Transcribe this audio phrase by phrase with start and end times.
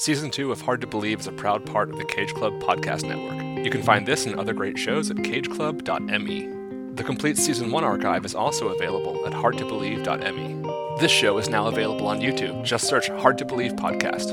[0.00, 3.06] Season 2 of Hard to Believe is a proud part of the Cage Club podcast
[3.06, 3.62] network.
[3.62, 6.94] You can find this and other great shows at cageclub.me.
[6.94, 10.98] The complete Season 1 archive is also available at hardtobelieve.me.
[10.98, 12.64] This show is now available on YouTube.
[12.64, 14.30] Just search Hard to Believe Podcast.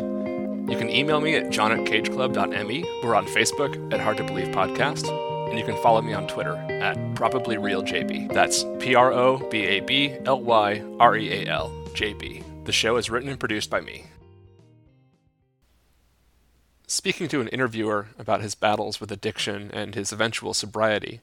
[0.71, 3.01] You can email me at john at cageclub.me.
[3.03, 5.05] We're on Facebook at Hard to Believe Podcast.
[5.49, 8.33] And you can follow me on Twitter at probablyrealjb.
[8.33, 12.41] That's P R O B A B L Y R E A L J B.
[12.63, 14.05] The show is written and produced by me.
[16.89, 21.19] Speaking to an interviewer about his battles with addiction and his eventual sobriety,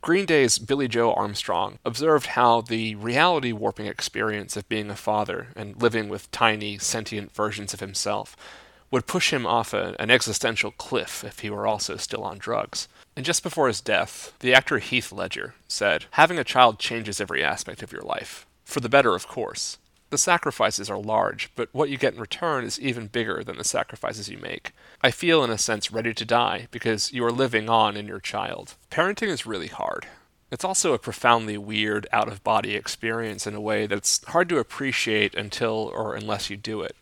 [0.00, 5.48] Green Day's Billie Joe Armstrong observed how the reality warping experience of being a father
[5.54, 8.36] and living with tiny, sentient versions of himself
[8.90, 12.88] would push him off a, an existential cliff if he were also still on drugs.
[13.14, 17.44] And just before his death, the actor Heath Ledger said, Having a child changes every
[17.44, 18.46] aspect of your life.
[18.64, 19.78] For the better, of course.
[20.12, 23.64] The sacrifices are large, but what you get in return is even bigger than the
[23.64, 24.72] sacrifices you make.
[25.00, 28.20] I feel, in a sense, ready to die because you are living on in your
[28.20, 28.74] child.
[28.90, 30.04] Parenting is really hard.
[30.50, 34.58] It's also a profoundly weird, out of body experience in a way that's hard to
[34.58, 36.96] appreciate until or unless you do it.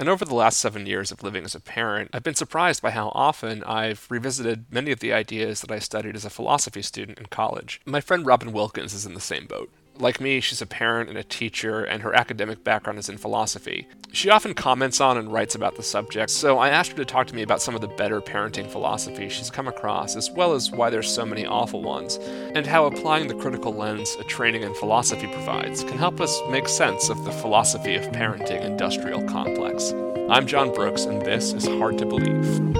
[0.00, 2.90] And over the last seven years of living as a parent, I've been surprised by
[2.90, 7.20] how often I've revisited many of the ideas that I studied as a philosophy student
[7.20, 7.80] in college.
[7.84, 9.70] My friend Robin Wilkins is in the same boat.
[10.00, 13.88] Like me, she's a parent and a teacher, and her academic background is in philosophy.
[14.12, 17.26] She often comments on and writes about the subject, so I asked her to talk
[17.26, 20.70] to me about some of the better parenting philosophies she's come across, as well as
[20.70, 22.16] why there's so many awful ones,
[22.54, 26.68] and how applying the critical lens a training in philosophy provides can help us make
[26.68, 29.92] sense of the philosophy of parenting industrial complex.
[30.30, 32.77] I'm John Brooks, and this is Hard to Believe.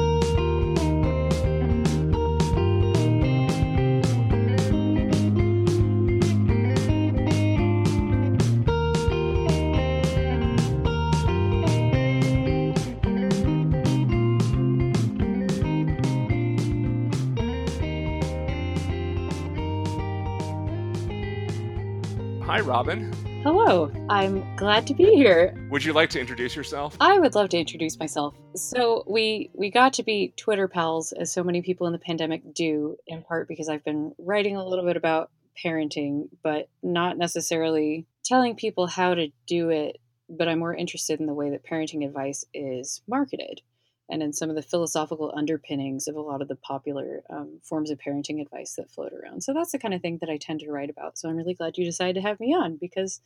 [24.29, 25.55] I'm glad to be here.
[25.71, 26.99] Would you like to introduce yourself?
[27.01, 28.35] I would love to introduce myself.
[28.57, 32.43] So we we got to be Twitter pals, as so many people in the pandemic
[32.53, 35.31] do, in part because I've been writing a little bit about
[35.65, 39.99] parenting, but not necessarily telling people how to do it.
[40.29, 43.63] But I'm more interested in the way that parenting advice is marketed
[44.11, 47.91] and in some of the philosophical underpinnings of a lot of the popular um, forms
[47.91, 49.43] of parenting advice that float around.
[49.43, 51.17] So that's the kind of thing that I tend to write about.
[51.19, 53.23] So I'm really glad you decided to have me on because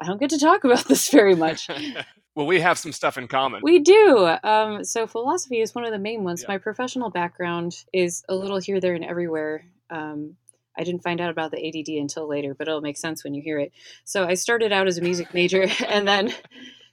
[0.00, 1.68] I don't get to talk about this very much.
[2.34, 3.60] well, we have some stuff in common.
[3.62, 4.36] We do.
[4.42, 6.42] Um, so philosophy is one of the main ones.
[6.42, 6.54] Yeah.
[6.54, 9.64] My professional background is a little here, there, and everywhere.
[9.90, 10.36] Um,
[10.78, 13.42] I didn't find out about the ADD until later, but it'll make sense when you
[13.42, 13.72] hear it.
[14.04, 16.34] So I started out as a music major and then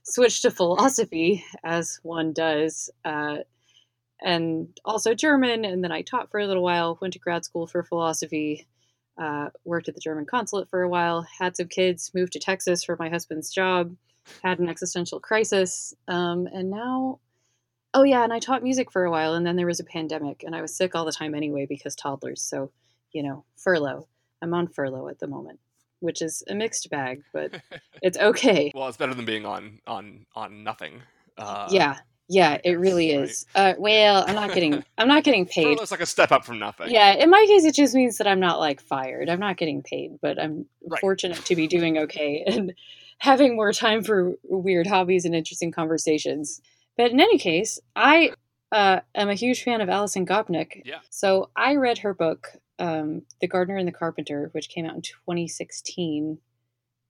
[0.04, 3.38] switched to philosophy, as one does, uh,
[4.22, 5.66] and also German.
[5.66, 8.68] And then I taught for a little while, went to grad school for philosophy,
[9.18, 12.84] uh, worked at the German consulate for a while, had some kids, moved to Texas
[12.84, 13.96] for my husband's job,
[14.44, 17.20] had an existential crisis, um, and now.
[17.96, 20.44] Oh yeah, and I taught music for a while, and then there was a pandemic,
[20.44, 22.42] and I was sick all the time anyway because toddlers.
[22.42, 22.72] So,
[23.12, 24.08] you know, furlough.
[24.42, 25.60] I'm on furlough at the moment
[26.04, 27.62] which is a mixed bag, but
[28.02, 28.72] it's okay.
[28.76, 31.02] well, it's better than being on on on nothing.
[31.38, 31.98] Uh, yeah,
[32.30, 33.46] yeah, it really is.
[33.54, 35.80] Uh, well, I'm not getting I'm not getting paid.
[35.80, 36.90] It's like a step up from nothing.
[36.92, 39.30] Yeah, in my case, it just means that I'm not like fired.
[39.30, 41.00] I'm not getting paid, but I'm right.
[41.02, 42.74] fortunate to be doing okay and
[43.18, 46.62] having more time for weird hobbies and interesting conversations.
[46.98, 48.34] But in any case, I
[48.72, 50.82] uh, am a huge fan of Alison Gopnik.
[50.86, 51.00] Yeah.
[51.10, 55.02] So I read her book um, The Gardener and the Carpenter, which came out in
[55.02, 56.40] 2016,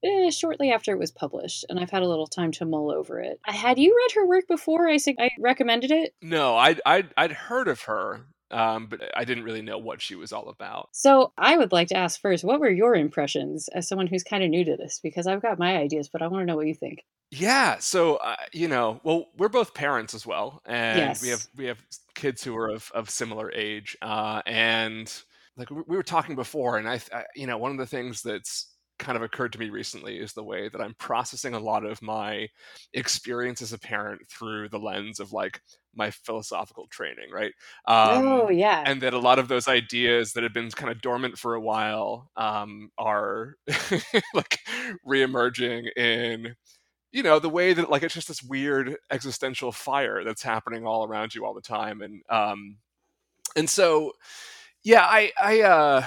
[0.03, 3.19] eh, shortly after it was published, and I've had a little time to mull over
[3.19, 3.39] it.
[3.45, 6.13] Had you read her work before I, I recommended it?
[6.21, 8.25] No, I'd, I'd, I'd heard of her.
[8.51, 10.89] Um, but I didn't really know what she was all about.
[10.91, 14.43] So I would like to ask first, what were your impressions as someone who's kind
[14.43, 14.99] of new to this?
[15.01, 16.99] Because I've got my ideas, but I want to know what you think.
[17.31, 21.21] Yeah, so uh, you know, well, we're both parents as well, and yes.
[21.23, 21.79] we have we have
[22.13, 25.11] kids who are of, of similar age, uh, and
[25.57, 28.72] like we were talking before, and I, I, you know, one of the things that's
[29.03, 32.01] kind of occurred to me recently is the way that I'm processing a lot of
[32.01, 32.47] my
[32.93, 35.61] experience as a parent through the lens of like
[35.95, 37.53] my philosophical training, right?
[37.87, 38.83] Um, oh, yeah.
[38.85, 41.61] And that a lot of those ideas that have been kind of dormant for a
[41.61, 43.55] while um, are
[44.33, 44.59] like
[45.07, 46.55] reemerging in
[47.11, 51.05] you know the way that like it's just this weird existential fire that's happening all
[51.05, 52.77] around you all the time and um
[53.55, 54.13] and so
[54.83, 56.05] yeah, I I uh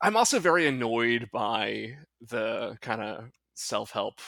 [0.00, 3.24] I'm also very annoyed by the kind of
[3.54, 4.20] self-help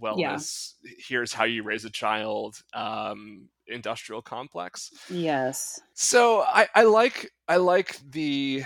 [0.00, 0.74] wellness.
[0.82, 0.92] Yeah.
[0.98, 2.62] Here's how you raise a child.
[2.72, 4.90] Um, industrial complex.
[5.08, 5.80] Yes.
[5.94, 8.64] So I, I like I like the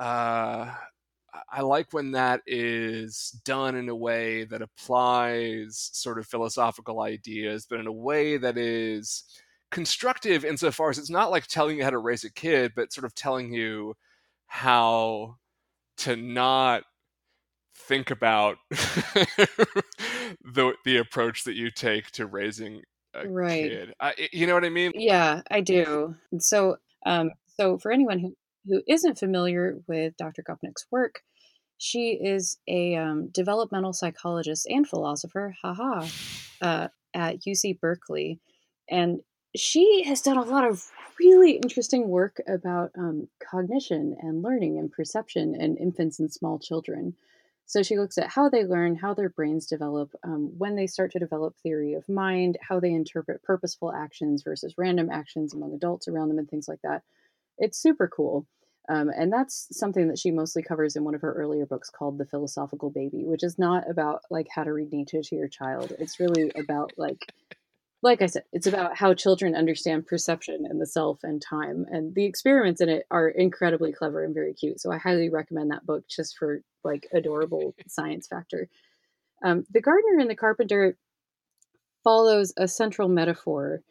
[0.00, 0.72] uh,
[1.50, 7.66] I like when that is done in a way that applies sort of philosophical ideas,
[7.68, 9.24] but in a way that is
[9.70, 13.04] constructive insofar as it's not like telling you how to raise a kid, but sort
[13.04, 13.94] of telling you
[14.48, 15.36] how
[15.98, 16.82] to not
[17.76, 22.82] think about the the approach that you take to raising
[23.14, 23.70] a right.
[23.70, 23.94] kid.
[24.00, 24.92] I, you know what I mean?
[24.94, 26.14] Yeah, I do.
[26.38, 28.34] So, um, so for anyone who
[28.66, 30.42] who isn't familiar with Dr.
[30.42, 31.22] Gopnik's work,
[31.78, 36.06] she is a um, developmental psychologist and philosopher, haha,
[36.60, 38.40] uh, at UC Berkeley,
[38.90, 39.20] and
[39.56, 40.84] she has done a lot of
[41.18, 47.14] really interesting work about um, cognition and learning and perception in infants and small children.
[47.66, 51.12] So she looks at how they learn, how their brains develop, um, when they start
[51.12, 56.08] to develop theory of mind, how they interpret purposeful actions versus random actions among adults
[56.08, 57.02] around them, and things like that.
[57.58, 58.46] It's super cool.
[58.88, 62.16] Um, and that's something that she mostly covers in one of her earlier books called
[62.16, 65.92] The Philosophical Baby, which is not about like how to read Nietzsche to your child.
[65.98, 67.30] It's really about like
[68.02, 71.84] like I said, it's about how children understand perception and the self and time.
[71.90, 74.80] And the experiments in it are incredibly clever and very cute.
[74.80, 78.68] So I highly recommend that book just for like adorable science factor.
[79.44, 80.96] Um, the gardener and the carpenter
[82.04, 83.82] follows a central metaphor.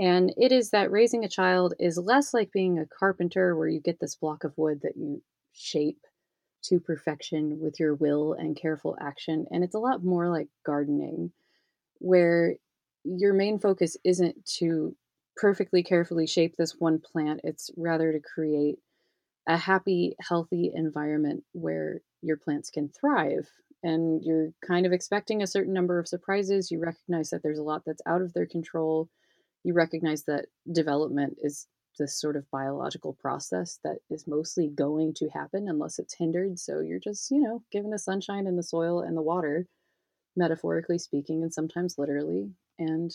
[0.00, 3.80] And it is that raising a child is less like being a carpenter, where you
[3.80, 5.98] get this block of wood that you shape
[6.62, 9.46] to perfection with your will and careful action.
[9.50, 11.32] And it's a lot more like gardening,
[11.98, 12.56] where
[13.16, 14.94] your main focus isn't to
[15.36, 18.78] perfectly carefully shape this one plant, it's rather to create
[19.46, 23.48] a happy, healthy environment where your plants can thrive.
[23.82, 26.70] And you're kind of expecting a certain number of surprises.
[26.70, 29.08] You recognize that there's a lot that's out of their control.
[29.62, 31.66] You recognize that development is
[31.98, 36.58] this sort of biological process that is mostly going to happen unless it's hindered.
[36.58, 39.66] So you're just, you know, given the sunshine and the soil and the water,
[40.36, 43.12] metaphorically speaking, and sometimes literally, and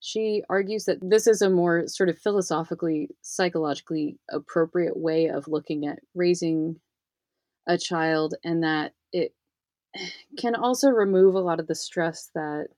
[0.00, 5.86] she argues that this is a more sort of philosophically, psychologically appropriate way of looking
[5.86, 6.80] at raising
[7.68, 9.32] a child, and that it
[10.38, 12.68] can also remove a lot of the stress that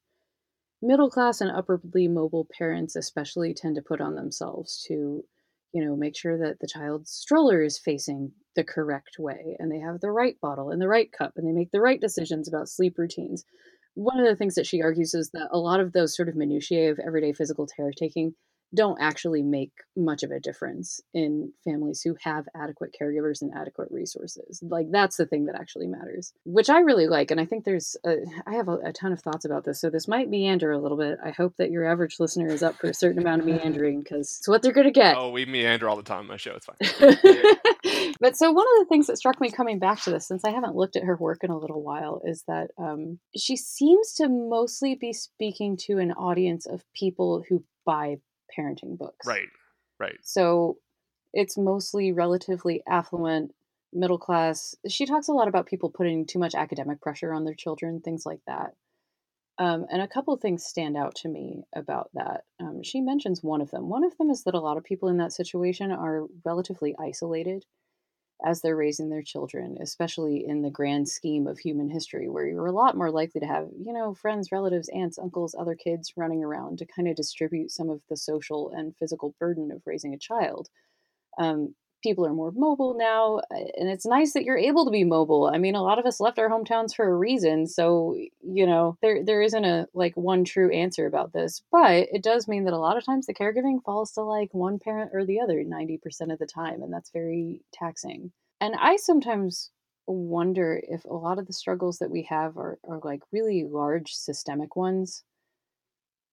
[0.82, 5.24] middle class and upwardly mobile parents, especially, tend to put on themselves to,
[5.72, 9.78] you know, make sure that the child's stroller is facing the correct way and they
[9.78, 12.68] have the right bottle and the right cup and they make the right decisions about
[12.68, 13.44] sleep routines
[13.94, 16.36] one of the things that she argues is that a lot of those sort of
[16.36, 18.34] minutiae of everyday physical care taking
[18.74, 23.88] don't actually make much of a difference in families who have adequate caregivers and adequate
[23.90, 24.62] resources.
[24.62, 27.30] Like that's the thing that actually matters, which I really like.
[27.30, 28.16] And I think there's, a,
[28.46, 29.80] I have a, a, ton of thoughts about this.
[29.80, 31.18] So this might meander a little bit.
[31.24, 34.38] I hope that your average listener is up for a certain amount of meandering because
[34.38, 35.16] it's what they're going to get.
[35.16, 36.56] Oh, we meander all the time on my show.
[36.56, 38.14] It's fine.
[38.20, 40.50] but so one of the things that struck me coming back to this, since I
[40.50, 44.28] haven't looked at her work in a little while, is that um, she seems to
[44.28, 48.16] mostly be speaking to an audience of people who buy
[48.56, 49.26] parenting books.
[49.26, 49.48] Right.
[49.98, 50.18] Right.
[50.22, 50.78] So
[51.32, 53.52] it's mostly relatively affluent,
[53.92, 54.74] middle class.
[54.88, 58.24] She talks a lot about people putting too much academic pressure on their children, things
[58.26, 58.74] like that.
[59.56, 62.42] Um, and a couple things stand out to me about that.
[62.60, 63.88] Um, she mentions one of them.
[63.88, 67.64] One of them is that a lot of people in that situation are relatively isolated
[68.44, 72.66] as they're raising their children, especially in the grand scheme of human history, where you're
[72.66, 76.44] a lot more likely to have, you know, friends, relatives, aunts, uncles, other kids running
[76.44, 80.18] around to kind of distribute some of the social and physical burden of raising a
[80.18, 80.68] child.
[81.38, 81.74] Um,
[82.04, 85.50] people are more mobile now, uh, and it's nice that you're able to be mobile.
[85.52, 88.96] I mean, a lot of us left our hometowns for a reason, so you know,
[89.02, 92.74] there there isn't a like one true answer about this, but it does mean that
[92.74, 95.98] a lot of times the caregiving falls to like one parent or the other 90%
[96.32, 98.30] of the time, and that's very taxing.
[98.60, 99.70] And I sometimes
[100.06, 104.12] wonder if a lot of the struggles that we have are, are like really large
[104.12, 105.24] systemic ones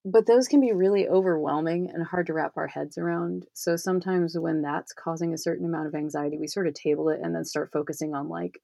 [0.03, 3.45] but those can be really overwhelming and hard to wrap our heads around.
[3.53, 7.19] So sometimes when that's causing a certain amount of anxiety, we sort of table it
[7.21, 8.59] and then start focusing on like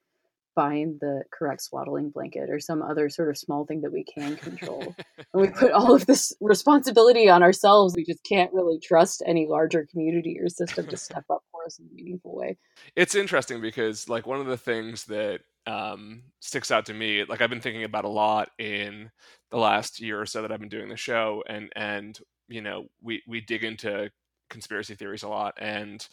[0.55, 4.35] buying the correct swaddling blanket or some other sort of small thing that we can
[4.37, 4.81] control.
[5.33, 7.93] and we put all of this responsibility on ourselves.
[7.95, 11.43] We just can't really trust any larger community or system to step up
[11.79, 12.57] in a meaningful way.
[12.95, 17.23] It's interesting because like one of the things that um, sticks out to me.
[17.25, 19.11] Like I've been thinking about a lot in
[19.51, 22.85] the last year or so that I've been doing the show, and and you know
[23.01, 24.09] we we dig into
[24.49, 26.07] conspiracy theories a lot, and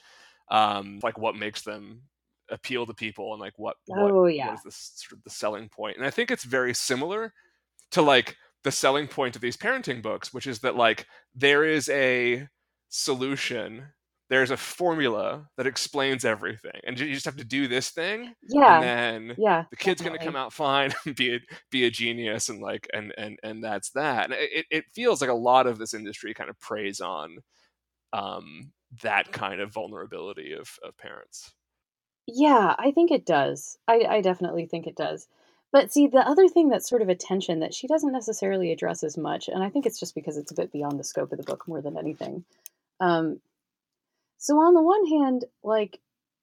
[0.50, 2.02] um, like what makes them
[2.50, 5.30] appeal to people, and like what oh what, yeah what is this sort of the
[5.30, 5.96] selling point.
[5.96, 7.32] And I think it's very similar
[7.92, 11.88] to like the selling point of these parenting books, which is that like there is
[11.90, 12.48] a
[12.88, 13.86] solution
[14.30, 18.76] there's a formula that explains everything and you just have to do this thing yeah.
[18.76, 18.82] and
[19.28, 21.40] then yeah the kid's going to come out fine and be a,
[21.70, 25.30] be a genius and like and and and that's that and it, it feels like
[25.30, 27.38] a lot of this industry kind of preys on
[28.12, 31.52] um that kind of vulnerability of of parents.
[32.26, 33.78] Yeah i think it does.
[33.88, 35.28] I i definitely think it does.
[35.72, 39.02] But see the other thing that's sort of a tension that she doesn't necessarily address
[39.02, 41.38] as much and i think it's just because it's a bit beyond the scope of
[41.38, 42.44] the book more than anything
[43.00, 43.40] um
[44.38, 46.00] so on the one hand, like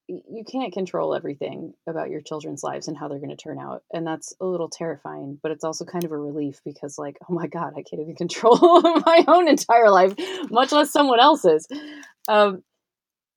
[0.08, 3.84] you can't control everything about your children's lives and how they're going to turn out
[3.94, 7.34] and that's a little terrifying but it's also kind of a relief because like oh
[7.34, 10.14] my god i can't even control my own entire life
[10.50, 11.68] much less someone else's.
[12.28, 12.64] Um,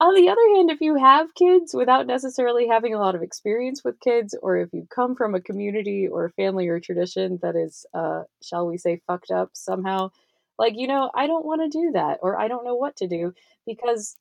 [0.00, 3.82] on the other hand if you have kids without necessarily having a lot of experience
[3.84, 7.54] with kids or if you come from a community or a family or tradition that
[7.56, 10.10] is uh, shall we say fucked up somehow
[10.58, 13.06] like you know i don't want to do that or i don't know what to
[13.06, 13.32] do
[13.66, 14.16] because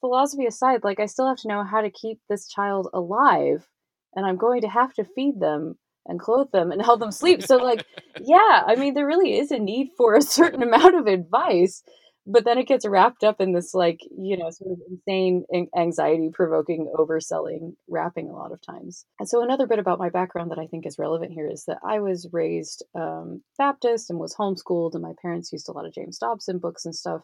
[0.00, 3.66] philosophy aside, like I still have to know how to keep this child alive,
[4.14, 5.76] and I'm going to have to feed them
[6.06, 7.42] and clothe them and help them sleep.
[7.42, 7.84] So, like,
[8.20, 11.82] yeah, I mean, there really is a need for a certain amount of advice,
[12.26, 15.44] but then it gets wrapped up in this, like, you know, sort of insane,
[15.76, 19.04] anxiety provoking overselling wrapping a lot of times.
[19.20, 21.78] And so, another bit about my background that I think is relevant here is that
[21.86, 25.94] I was raised um, Baptist and was homeschooled, and my parents used a lot of
[25.94, 27.20] James Dobson books and stuff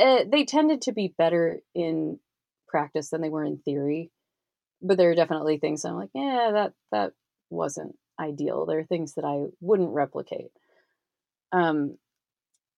[0.00, 2.18] uh, they tended to be better in
[2.68, 4.10] practice than they were in theory.
[4.80, 7.12] But there are definitely things I'm like, yeah, that that
[7.50, 8.66] wasn't ideal.
[8.66, 10.50] There are things that I wouldn't replicate.
[11.52, 11.98] Um,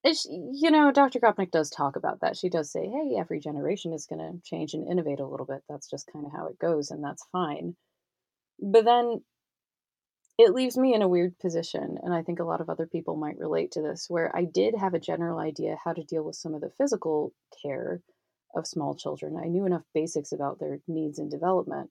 [0.02, 1.18] it's, you know, Dr.
[1.18, 2.36] Gopnik does talk about that.
[2.36, 5.62] She does say, hey, every generation is going to change and innovate a little bit.
[5.68, 7.74] That's just kind of how it goes, and that's fine.
[8.60, 9.22] But then
[10.36, 13.16] it leaves me in a weird position and i think a lot of other people
[13.16, 16.36] might relate to this where i did have a general idea how to deal with
[16.36, 18.00] some of the physical care
[18.56, 19.36] of small children.
[19.36, 21.90] I knew enough basics about their needs and development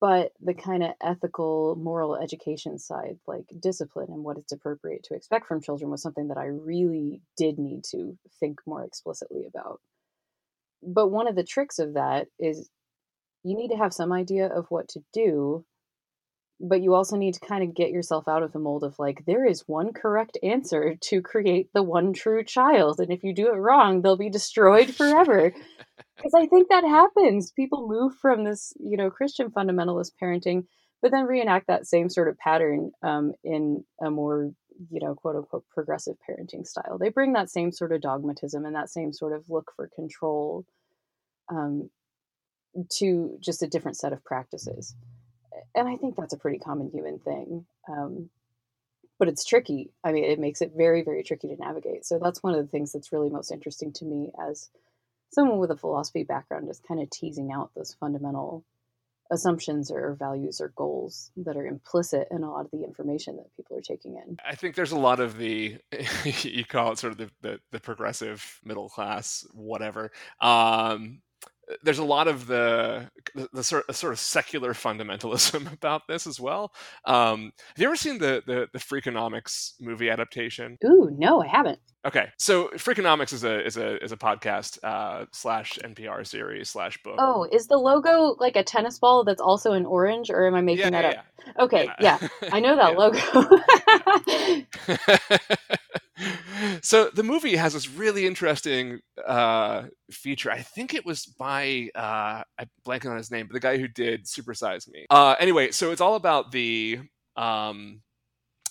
[0.00, 5.14] but the kind of ethical moral education side like discipline and what it's appropriate to
[5.14, 9.80] expect from children was something that i really did need to think more explicitly about.
[10.82, 12.68] But one of the tricks of that is
[13.44, 15.64] you need to have some idea of what to do
[16.62, 19.24] but you also need to kind of get yourself out of the mold of like
[19.26, 23.48] there is one correct answer to create the one true child and if you do
[23.48, 25.52] it wrong they'll be destroyed forever.
[26.16, 27.50] Because i think that happens.
[27.50, 30.64] People move from this you know christian fundamentalist parenting
[31.02, 34.52] but then reenact that same sort of pattern um, in a more
[34.90, 36.96] you know quote unquote progressive parenting style.
[36.98, 40.64] They bring that same sort of dogmatism and that same sort of look for control
[41.50, 41.90] um,
[42.98, 44.94] to just a different set of practices
[45.74, 47.66] and I think that's a pretty common human thing.
[47.88, 48.30] Um,
[49.18, 49.90] but it's tricky.
[50.02, 52.04] I mean, it makes it very, very tricky to navigate.
[52.04, 54.68] So that's one of the things that's really most interesting to me as
[55.30, 58.64] someone with a philosophy background is kind of teasing out those fundamental
[59.30, 63.56] assumptions or values or goals that are implicit in a lot of the information that
[63.56, 64.36] people are taking in.
[64.44, 65.78] I think there's a lot of the
[66.24, 71.22] you call it sort of the the, the progressive middle class whatever um,
[71.82, 76.26] there's a lot of the the, the sort, of, sort of secular fundamentalism about this
[76.26, 76.72] as well.
[77.04, 80.78] Um, have you ever seen the, the the Freakonomics movie adaptation?
[80.84, 81.78] Ooh, no, I haven't.
[82.04, 87.00] Okay, so Freakonomics is a is a is a podcast uh, slash NPR series slash
[87.04, 87.14] book.
[87.18, 90.62] Oh, is the logo like a tennis ball that's also in orange, or am I
[90.62, 91.26] making yeah, that yeah, up?
[91.46, 91.62] Yeah.
[91.64, 92.18] Okay, yeah.
[92.50, 93.18] I know that logo.
[96.82, 100.50] so the movie has this really interesting uh, feature.
[100.50, 103.86] I think it was by uh, I'm blanking on his name, but the guy who
[103.86, 105.06] did Supersize Me.
[105.08, 106.98] Uh, anyway, so it's all about the
[107.36, 108.00] um,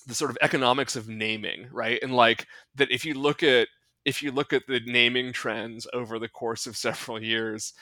[0.08, 2.00] the sort of economics of naming, right?
[2.02, 3.68] And like that, if you look at
[4.06, 7.74] if you look at the naming trends over the course of several years,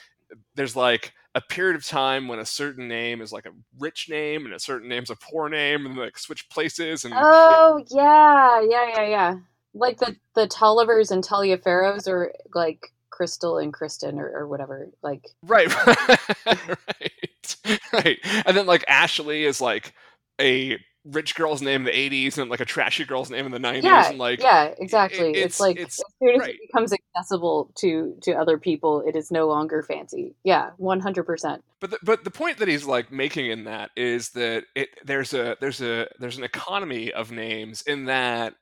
[0.55, 4.45] there's like a period of time when a certain name is like a rich name
[4.45, 8.87] and a certain name's a poor name and like switch places and oh yeah yeah
[8.95, 9.35] yeah yeah
[9.73, 14.89] like the the Tollivers and Taliaferros or like Crystal and Kristen or, or whatever.
[15.03, 18.17] Like right, right, right.
[18.45, 19.93] And then like Ashley is like
[20.39, 20.77] a
[21.11, 23.83] rich girl's name in the 80s and like a trashy girl's name in the 90s
[23.83, 26.55] yeah, and like yeah exactly it, it's, it's, like it's, as soon as right.
[26.55, 31.91] it becomes accessible to to other people it is no longer fancy yeah 100% but
[31.91, 35.57] the, but the point that he's like making in that is that it there's a
[35.59, 38.53] there's a there's an economy of names in that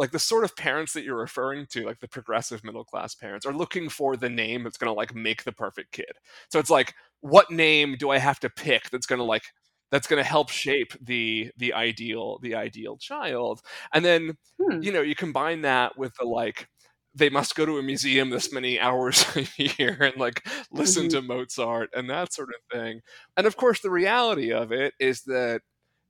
[0.00, 3.44] like the sort of parents that you're referring to, like the progressive middle class parents,
[3.44, 6.12] are looking for the name that's going to like make the perfect kid.
[6.48, 9.42] So it's like, what name do I have to pick that's going to like
[9.90, 13.60] that's going to help shape the the ideal the ideal child
[13.92, 14.82] and then hmm.
[14.82, 16.68] you know you combine that with the like
[17.14, 21.20] they must go to a museum this many hours a year and like listen mm-hmm.
[21.20, 23.00] to Mozart and that sort of thing.
[23.36, 25.62] And of course, the reality of it is that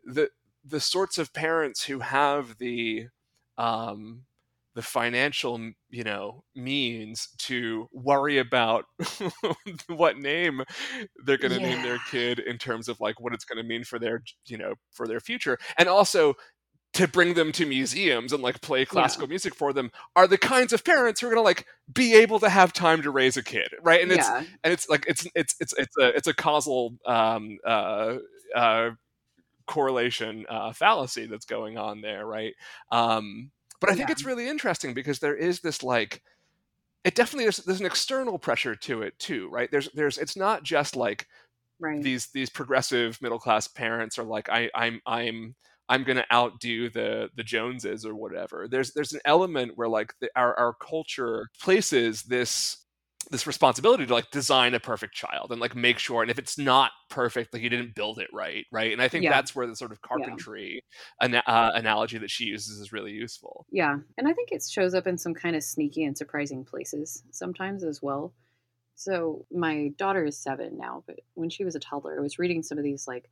[0.04, 0.30] the
[0.64, 3.06] the sorts of parents who have the
[3.56, 4.24] um,
[4.74, 5.58] the financial
[5.88, 8.84] you know means to worry about
[9.88, 10.62] what name
[11.24, 11.74] they're going to yeah.
[11.74, 14.56] name their kid in terms of like what it's going to mean for their you
[14.56, 16.34] know for their future and also
[16.92, 19.30] to bring them to museums and like play classical yeah.
[19.30, 22.40] music for them are the kinds of parents who are going to like be able
[22.40, 25.54] to have time to raise a kid right and it's and it's like it's it's
[25.60, 28.16] it's it's a it's a causal um uh
[28.54, 28.90] uh
[29.66, 32.54] correlation uh fallacy that's going on there right
[32.90, 34.12] um but i think yeah.
[34.12, 36.22] it's really interesting because there is this like
[37.04, 40.62] it definitely is there's an external pressure to it too right there's there's it's not
[40.62, 41.26] just like
[41.80, 42.02] right.
[42.02, 45.54] these these progressive middle class parents are like i i'm i'm
[45.90, 48.68] I'm going to outdo the the Joneses or whatever.
[48.70, 52.86] There's there's an element where like the, our our culture places this
[53.30, 56.58] this responsibility to like design a perfect child and like make sure and if it's
[56.58, 59.30] not perfect like you didn't build it right right and i think yeah.
[59.30, 60.82] that's where the sort of carpentry
[61.22, 61.40] yeah.
[61.46, 65.06] uh, analogy that she uses is really useful yeah and i think it shows up
[65.06, 68.32] in some kind of sneaky and surprising places sometimes as well
[68.94, 72.62] so my daughter is seven now but when she was a toddler i was reading
[72.62, 73.30] some of these like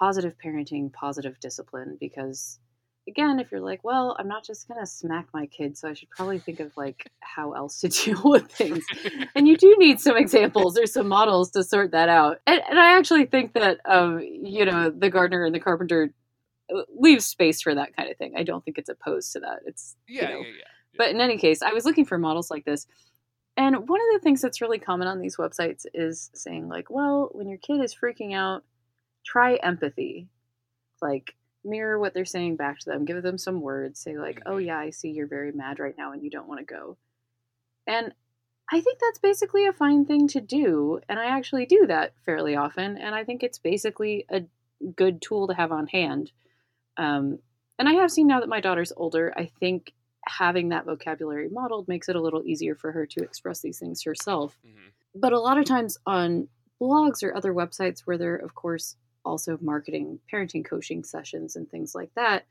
[0.00, 1.96] positive parenting, positive discipline.
[2.00, 2.58] Because
[3.10, 5.94] again, if you're like, well, I'm not just going to smack my kid, so I
[5.94, 8.84] should probably think of like how else to deal with things.
[9.34, 12.40] and you do need some examples or some models to sort that out.
[12.46, 16.14] And, and I actually think that, um, you know, the gardener and the carpenter
[16.74, 18.34] uh, leaves space for that kind of thing.
[18.36, 19.60] I don't think it's opposed to that.
[19.66, 20.96] It's, yeah, you know, yeah, yeah, yeah.
[20.96, 22.86] But in any case, I was looking for models like this.
[23.56, 27.28] And one of the things that's really common on these websites is saying, like, well,
[27.32, 28.64] when your kid is freaking out,
[29.24, 30.28] try empathy.
[31.02, 34.52] Like mirror what they're saying back to them, give them some words, say like, "Oh
[34.52, 34.66] mm-hmm.
[34.66, 36.96] yeah, I see you're very mad right now and you don't want to go."
[37.86, 38.14] And
[38.72, 42.56] I think that's basically a fine thing to do, and I actually do that fairly
[42.56, 44.42] often, and I think it's basically a
[44.96, 46.32] good tool to have on hand.
[46.96, 47.38] Um,
[47.78, 49.92] and I have seen now that my daughter's older, I think
[50.26, 54.02] having that vocabulary modeled makes it a little easier for her to express these things
[54.04, 54.56] herself.
[54.66, 54.88] Mm-hmm.
[55.14, 56.48] But a lot of times on
[56.80, 61.94] blogs or other websites where they're, of course, also marketing parenting coaching sessions and things
[61.94, 62.44] like that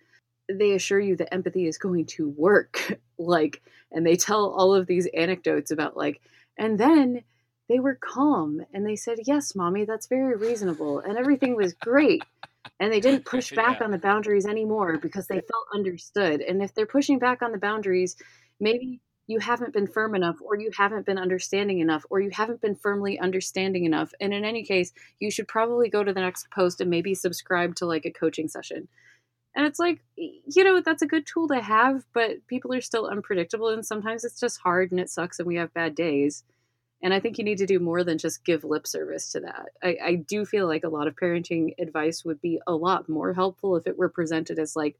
[0.49, 2.99] they assure you that empathy is going to work.
[3.21, 6.21] Like and they tell all of these anecdotes about like
[6.58, 7.21] and then
[7.67, 12.23] they were calm and they said yes mommy that's very reasonable and everything was great
[12.79, 13.84] and they didn't push back yeah.
[13.84, 16.39] on the boundaries anymore because they felt understood.
[16.39, 18.15] And if they're pushing back on the boundaries
[18.62, 22.61] maybe you haven't been firm enough or you haven't been understanding enough or you haven't
[22.61, 26.49] been firmly understanding enough and in any case you should probably go to the next
[26.49, 28.87] post and maybe subscribe to like a coaching session.
[29.55, 33.05] And it's like you know that's a good tool to have but people are still
[33.05, 36.43] unpredictable and sometimes it's just hard and it sucks and we have bad days.
[37.03, 39.67] And i think you need to do more than just give lip service to that.
[39.83, 43.33] I, I do feel like a lot of parenting advice would be a lot more
[43.33, 44.97] helpful if it were presented as like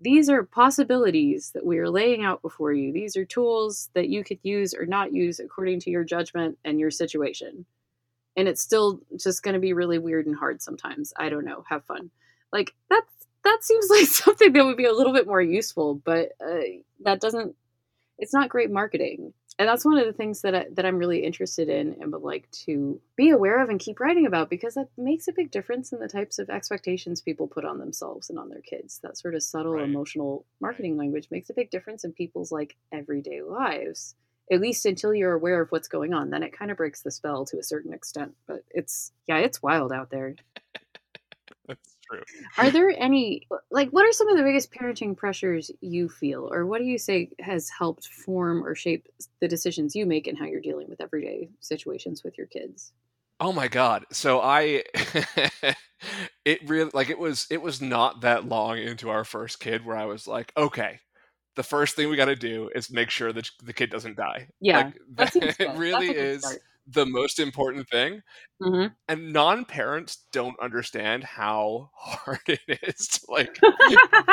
[0.00, 2.92] these are possibilities that we are laying out before you.
[2.92, 6.78] These are tools that you could use or not use according to your judgment and
[6.78, 7.66] your situation.
[8.36, 11.12] And it's still just going to be really weird and hard sometimes.
[11.16, 11.64] I don't know.
[11.68, 12.10] Have fun.
[12.52, 13.12] Like that's
[13.44, 16.60] that seems like something that would be a little bit more useful, but uh,
[17.00, 17.56] that doesn't.
[18.18, 21.24] It's not great marketing and that's one of the things that I, that I'm really
[21.24, 24.88] interested in and would like to be aware of and keep writing about because that
[24.96, 28.50] makes a big difference in the types of expectations people put on themselves and on
[28.50, 29.00] their kids.
[29.02, 29.84] That sort of subtle right.
[29.84, 34.14] emotional marketing language makes a big difference in people's like everyday lives.
[34.50, 37.10] At least until you're aware of what's going on, then it kind of breaks the
[37.10, 38.34] spell to a certain extent.
[38.46, 40.36] But it's yeah, it's wild out there.
[42.10, 42.22] true.
[42.56, 46.66] Are there any like what are some of the biggest parenting pressures you feel, or
[46.66, 49.08] what do you say has helped form or shape
[49.40, 52.92] the decisions you make and how you're dealing with everyday situations with your kids?
[53.40, 54.04] Oh my god.
[54.12, 54.84] So I
[56.44, 59.96] it really like it was it was not that long into our first kid where
[59.96, 61.00] I was like, okay,
[61.56, 64.48] the first thing we got to do is make sure that the kid doesn't die.
[64.60, 68.22] Yeah, like, that, it really is start the most important thing.
[68.62, 68.92] Mm-hmm.
[69.08, 73.58] And non parents don't understand how hard it is to like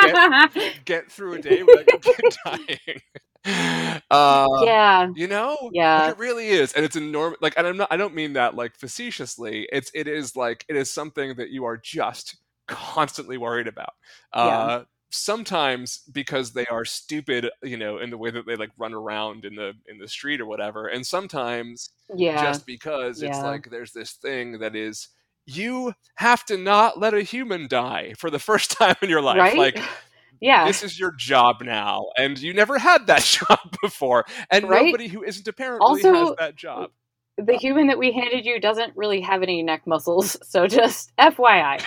[0.01, 4.01] get, get through a day without your kid dying.
[4.09, 7.37] Uh, yeah, you know, yeah, it really is, and it's enormous.
[7.41, 9.67] Like, and I'm not, I don't mean that like facetiously.
[9.71, 12.37] It's, it is like, it is something that you are just
[12.67, 13.93] constantly worried about.
[14.33, 18.71] Uh, yeah sometimes because they are stupid you know in the way that they like
[18.77, 23.29] run around in the in the street or whatever and sometimes yeah just because yeah.
[23.29, 25.09] it's like there's this thing that is
[25.45, 29.37] you have to not let a human die for the first time in your life.
[29.37, 29.57] Right?
[29.57, 29.79] Like,
[30.41, 30.65] yeah.
[30.65, 34.85] this is your job now, and you never had that job before, and Right?
[34.85, 36.91] nobody who isn't apparently has Also- that job.
[37.37, 41.11] the uh human that we handed you doesn't really have any neck muscles, so just
[41.17, 41.81] FYI.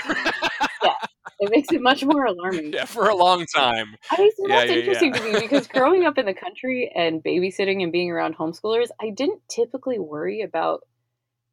[0.82, 0.92] yeah,
[1.40, 2.72] it makes it much more alarming.
[2.72, 3.96] yeah, for a long time.
[4.10, 5.20] I mean, Yeah, that's yeah, interesting yeah.
[5.20, 9.10] to me because growing up in the country and babysitting and being around homeschoolers, I
[9.10, 10.80] didn't typically worry about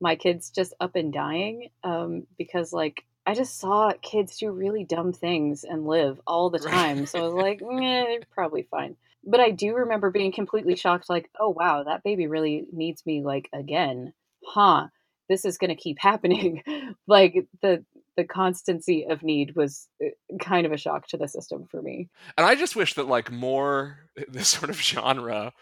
[0.02, 4.84] my kids just up and dying um, because, like, I just saw kids do really
[4.84, 7.06] dumb things and live all the time.
[7.06, 8.96] So I was like, eh, they're probably fine.
[9.28, 13.24] But I do remember being completely shocked, like, oh wow, that baby really needs me,
[13.24, 14.14] like, again.
[14.46, 14.88] Huh.
[15.28, 16.62] This is going to keep happening.
[17.08, 17.84] like, the
[18.18, 22.10] the constancy of need was uh, kind of a shock to the system for me.
[22.38, 23.98] And I just wish that like more
[24.28, 25.54] this sort of genre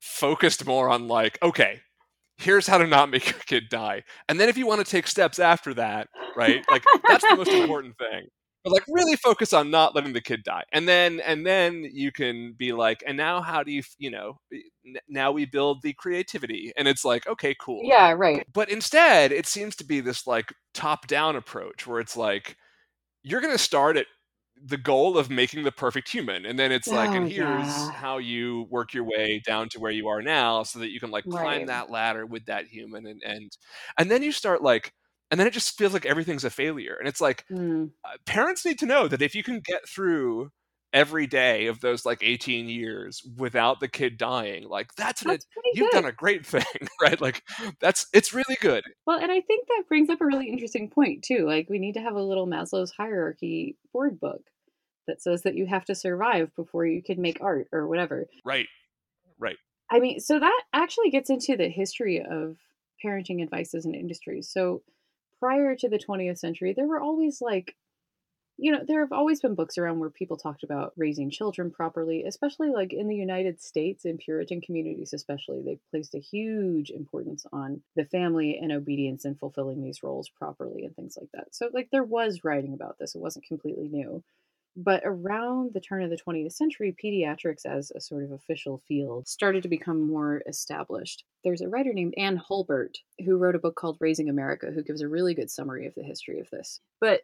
[0.00, 1.80] focused more on like, okay,
[2.36, 4.02] here's how to not make your kid die.
[4.28, 6.64] And then if you want to take steps after that, right?
[6.70, 8.28] Like that's the most important thing.
[8.64, 10.64] But like really focus on not letting the kid die.
[10.72, 14.40] And then and then you can be like, and now how do you, you know,
[14.52, 16.72] eh, n- now we build the creativity.
[16.76, 17.90] And it's like, okay, cool.
[17.90, 18.46] Yeah, right.
[18.52, 22.56] But instead, it seems to be this like top down approach where it's like
[23.22, 24.06] you're going to start at
[24.62, 26.46] the goal of making the perfect human.
[26.46, 27.92] And then it's like, Oh, and here's yeah.
[27.92, 31.10] how you work your way down to where you are now so that you can
[31.10, 31.66] like climb Right.
[31.66, 33.06] that ladder with that human.
[33.06, 33.56] And, and,
[33.98, 34.92] and then you start like,
[35.34, 36.94] and then it just feels like everything's a failure.
[36.96, 37.90] And it's like, Mm.
[38.04, 40.52] uh, parents need to know that if you can get through
[40.92, 45.44] every day of those like 18 years without the kid dying, like that's an That's
[45.46, 45.96] pretty you've good.
[46.02, 46.62] done a great thing,
[47.02, 47.20] right?
[47.20, 47.42] Like
[47.80, 48.84] that's it's really good.
[49.08, 51.46] Well, and I think that brings up a really interesting point too.
[51.48, 54.42] Like we need to have a little Maslow's hierarchy board book
[55.08, 58.28] that says that you have to survive before you can make art or whatever.
[58.44, 58.68] Right.
[59.36, 59.56] Right.
[59.90, 62.56] I mean, so that actually gets into the history of
[63.04, 64.48] parenting advices and industries.
[64.48, 64.82] So
[65.44, 67.76] prior to the 20th century, there were always like
[68.56, 72.22] you know, there have always been books around where people talked about raising children properly,
[72.22, 75.60] especially like in the United States, in Puritan communities, especially.
[75.60, 80.84] They placed a huge importance on the family and obedience and fulfilling these roles properly
[80.84, 81.48] and things like that.
[81.52, 84.22] So, like, there was writing about this, it wasn't completely new.
[84.76, 89.28] But around the turn of the 20th century, pediatrics as a sort of official field
[89.28, 91.24] started to become more established.
[91.44, 95.00] There's a writer named Ann Hulbert who wrote a book called Raising America, who gives
[95.00, 96.80] a really good summary of the history of this.
[97.00, 97.20] But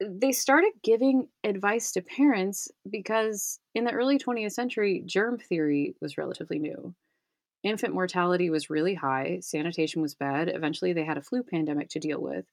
[0.00, 6.18] they started giving advice to parents because in the early 20th century, germ theory was
[6.18, 6.94] relatively new.
[7.62, 10.48] Infant mortality was really high, sanitation was bad.
[10.48, 12.44] Eventually, they had a flu pandemic to deal with.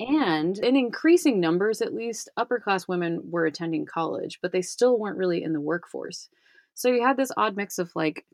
[0.00, 4.98] And in increasing numbers, at least, upper class women were attending college, but they still
[4.98, 6.28] weren't really in the workforce.
[6.74, 8.24] So you had this odd mix of like,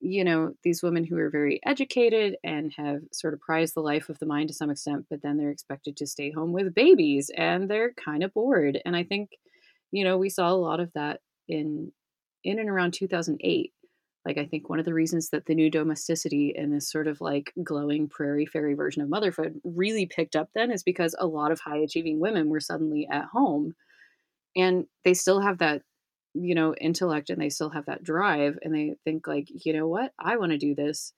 [0.00, 4.08] you know, these women who are very educated and have sort of prized the life
[4.08, 7.30] of the mind to some extent, but then they're expected to stay home with babies
[7.36, 8.80] and they're kind of bored.
[8.84, 9.30] And I think,
[9.92, 11.92] you know, we saw a lot of that in
[12.44, 13.72] in and around 2008.
[14.24, 17.20] Like I think one of the reasons that the new domesticity and this sort of
[17.20, 21.52] like glowing prairie fairy version of motherhood really picked up then is because a lot
[21.52, 23.74] of high achieving women were suddenly at home
[24.56, 25.82] and they still have that
[26.34, 29.88] you know intellect and they still have that drive and they think like you know
[29.88, 30.12] what?
[30.18, 31.12] I want to do this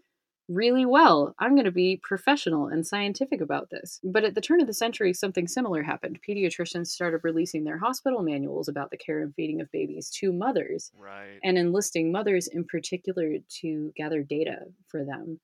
[0.48, 4.61] really well i'm going to be professional and scientific about this but at the turn
[4.61, 9.22] of the century something similar happened pediatricians started releasing their hospital manuals about the care
[9.22, 11.38] and feeding of babies to mothers Right.
[11.44, 15.38] and enlisting mothers in particular to gather data for them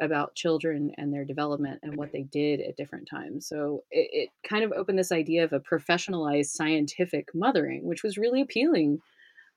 [0.00, 3.46] about children and their development and what they did at different times.
[3.46, 8.18] So it, it kind of opened this idea of a professionalized scientific mothering, which was
[8.18, 8.98] really appealing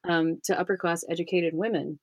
[0.08, 1.98] um, to upper class educated women.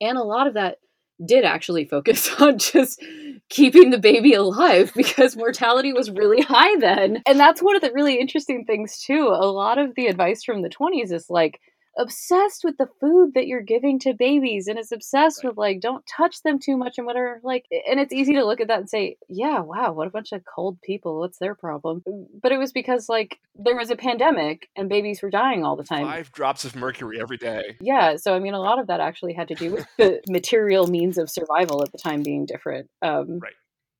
[0.00, 0.78] And a lot of that
[1.24, 3.02] did actually focus on just
[3.48, 7.22] keeping the baby alive because mortality was really high then.
[7.26, 9.28] And that's one of the really interesting things, too.
[9.28, 11.60] A lot of the advice from the 20s is like,
[11.98, 15.50] obsessed with the food that you're giving to babies and is obsessed Right.
[15.50, 18.60] with like don't touch them too much and whatever like and it's easy to look
[18.60, 22.02] at that and say yeah wow what a bunch of cold people what's their problem
[22.42, 25.84] but it was because like there was a pandemic and babies were dying all the
[25.84, 27.76] time Five drops of mercury every day.
[27.80, 30.86] yeah so i mean a lot of that actually had to do with the material
[30.86, 33.52] means of survival at the time being different um Right.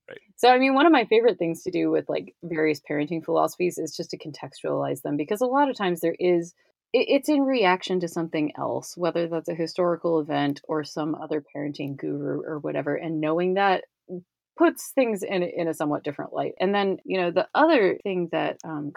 [0.08, 0.20] Right.
[0.36, 3.78] so i mean one of my favorite things to do with like various parenting philosophies
[3.78, 6.54] is just to contextualize them because a lot of times there is
[6.98, 11.96] it's in reaction to something else whether that's a historical event or some other parenting
[11.96, 13.84] guru or whatever and knowing that
[14.56, 16.54] puts things in in a somewhat different light.
[16.58, 18.92] And then, you know, the other thing that um,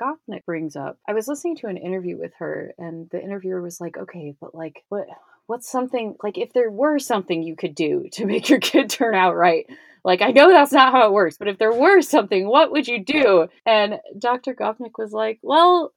[0.46, 3.98] brings up, I was listening to an interview with her, and the interviewer was like,
[3.98, 5.08] "Okay, but like, what
[5.48, 9.16] what's something like if there were something you could do to make your kid turn
[9.16, 9.66] out right?
[10.06, 12.88] Like, I know that's not how it works, but if there were something, what would
[12.88, 13.50] you do?
[13.66, 14.56] And Dr.
[14.56, 15.92] Gopnik was like, well,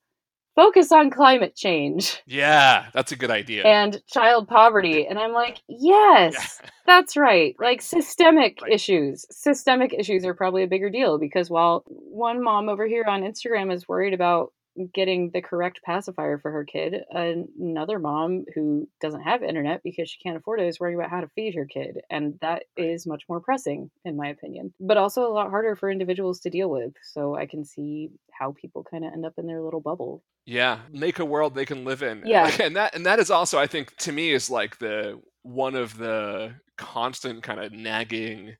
[0.54, 2.22] focus on climate change.
[2.26, 3.64] Yeah, that's a good idea.
[3.64, 5.06] And child poverty.
[5.06, 6.68] And I'm like, yes, yeah.
[6.86, 7.22] that's right.
[7.32, 7.56] right.
[7.58, 8.72] Like systemic right.
[8.72, 9.24] issues.
[9.30, 13.72] Systemic issues are probably a bigger deal because while one mom over here on Instagram
[13.72, 14.52] is worried about
[14.94, 17.02] getting the correct pacifier for her kid.
[17.10, 21.20] Another mom who doesn't have internet because she can't afford it is worrying about how
[21.20, 22.00] to feed her kid.
[22.10, 25.90] And that is much more pressing, in my opinion, but also a lot harder for
[25.90, 26.92] individuals to deal with.
[27.02, 30.22] So I can see how people kind of end up in their little bubble.
[30.46, 32.22] Yeah, make a world they can live in.
[32.24, 32.50] Yeah.
[32.62, 35.96] And that and that is also I think to me is like the one of
[35.98, 38.54] the constant kind of nagging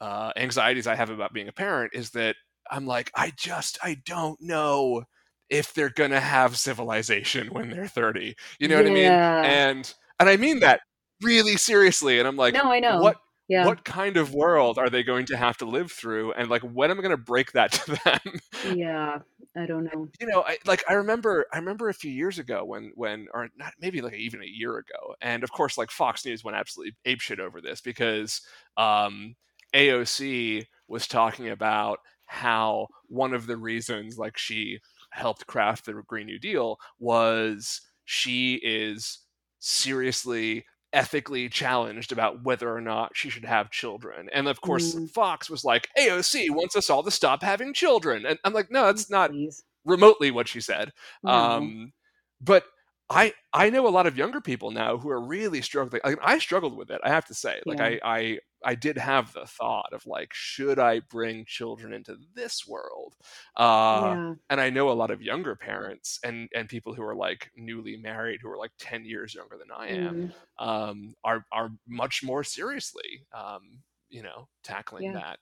[0.00, 2.34] uh, anxieties I have about being a parent is that
[2.70, 5.04] I'm like, I just, I don't know
[5.50, 8.34] if they're gonna have civilization when they're 30.
[8.58, 8.82] You know yeah.
[8.82, 9.12] what I mean?
[9.52, 10.80] And and I mean that
[11.22, 12.18] really seriously.
[12.18, 13.00] And I'm like, no, I know.
[13.00, 13.16] What
[13.48, 13.66] yeah.
[13.66, 16.32] what kind of world are they going to have to live through?
[16.32, 18.76] And like, when am I going to break that to them?
[18.76, 19.18] Yeah,
[19.56, 20.08] I don't know.
[20.20, 23.48] You know, I like I remember I remember a few years ago when when or
[23.56, 26.96] not maybe like even a year ago, and of course like Fox News went absolutely
[27.06, 28.40] apeshit over this because
[28.76, 29.36] um,
[29.74, 34.78] AOC was talking about how one of the reasons like she
[35.12, 39.18] helped craft the Green New Deal was she is
[39.58, 44.28] seriously ethically challenged about whether or not she should have children.
[44.32, 45.08] And of course, mm.
[45.10, 48.26] Fox was like, AOC wants us all to stop having children.
[48.26, 49.62] And I'm like, no, that's not Please.
[49.84, 50.92] remotely what she said.
[51.22, 51.32] No.
[51.32, 51.92] Um,
[52.40, 52.64] but
[53.08, 56.00] I I know a lot of younger people now who are really struggling.
[56.04, 57.00] I, I struggled with it.
[57.04, 57.84] I have to say, like yeah.
[57.86, 62.66] I I I did have the thought of like, should I bring children into this
[62.66, 63.14] world?
[63.56, 64.34] Uh, yeah.
[64.50, 67.96] And I know a lot of younger parents and and people who are like newly
[67.96, 70.64] married, who are like ten years younger than I am, mm.
[70.64, 75.12] um, are are much more seriously, um, you know, tackling yeah.
[75.12, 75.38] that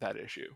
[0.00, 0.50] that issue.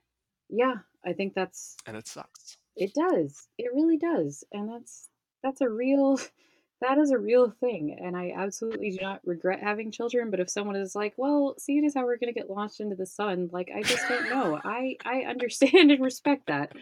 [0.48, 2.58] Yeah, I think that's and it sucks.
[2.76, 3.48] It does.
[3.58, 5.08] It really does, and that's
[5.42, 6.18] that's a real
[6.82, 10.50] that is a real thing and i absolutely do not regret having children but if
[10.50, 13.48] someone is like well seeing as how we're going to get launched into the sun
[13.52, 14.60] like i just don't know.
[14.64, 16.72] I i understand and respect that.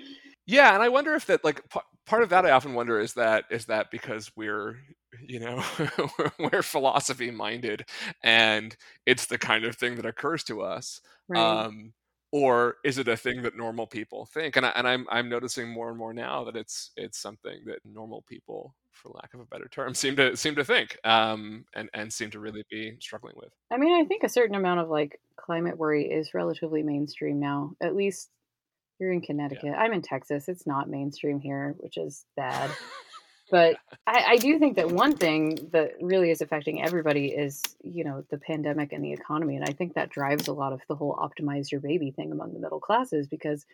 [0.47, 3.15] Yeah and i wonder if that like p- part of that i often wonder is
[3.15, 4.77] that is that because we're
[5.23, 5.63] you know
[6.39, 7.85] we're philosophy minded
[8.23, 11.41] and it's the kind of thing that occurs to us right.
[11.41, 11.93] um
[12.33, 14.57] or is it a thing that normal people think?
[14.57, 17.81] And, I, and I'm, I'm noticing more and more now that it's it's something that
[17.85, 21.89] normal people for lack of a better term seem to seem to think um, and
[21.95, 23.53] and seem to really be struggling with.
[23.71, 27.73] I mean i think a certain amount of like climate worry is relatively mainstream now
[27.81, 28.31] at least
[28.99, 29.65] you're in connecticut.
[29.65, 29.77] Yeah.
[29.77, 32.71] i'm in texas it's not mainstream here which is bad
[33.51, 33.77] but
[34.07, 38.25] I, I, do think that one thing that really is affecting everybody is you know
[38.31, 41.17] the pandemic and the economy and i think that drives a lot of the whole
[41.17, 43.65] optimize your baby thing among the middle classes because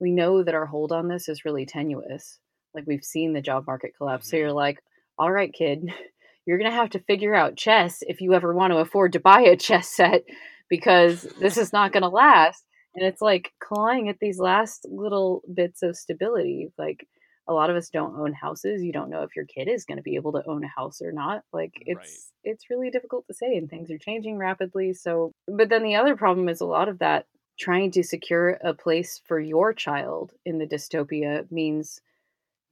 [0.00, 2.38] we know that our hold on this is really tenuous
[2.74, 4.56] like we've seen the job market collapse so you're mm-hmm.
[4.56, 4.78] like
[5.18, 5.84] all right kid
[6.46, 9.40] you're gonna have to figure out chess if you ever want to afford to buy
[9.40, 10.24] a chess set
[10.68, 15.82] because this is not gonna last and it's like clawing at these last little bits
[15.82, 17.06] of stability like
[17.46, 19.96] a lot of us don't own houses you don't know if your kid is going
[19.96, 22.52] to be able to own a house or not like it's right.
[22.52, 26.16] it's really difficult to say and things are changing rapidly so but then the other
[26.16, 27.26] problem is a lot of that
[27.58, 32.00] trying to secure a place for your child in the dystopia means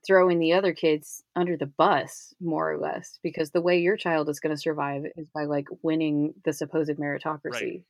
[0.06, 4.28] throwing the other kids under the bus more or less because the way your child
[4.28, 7.84] is going to survive is by like winning the supposed meritocracy right.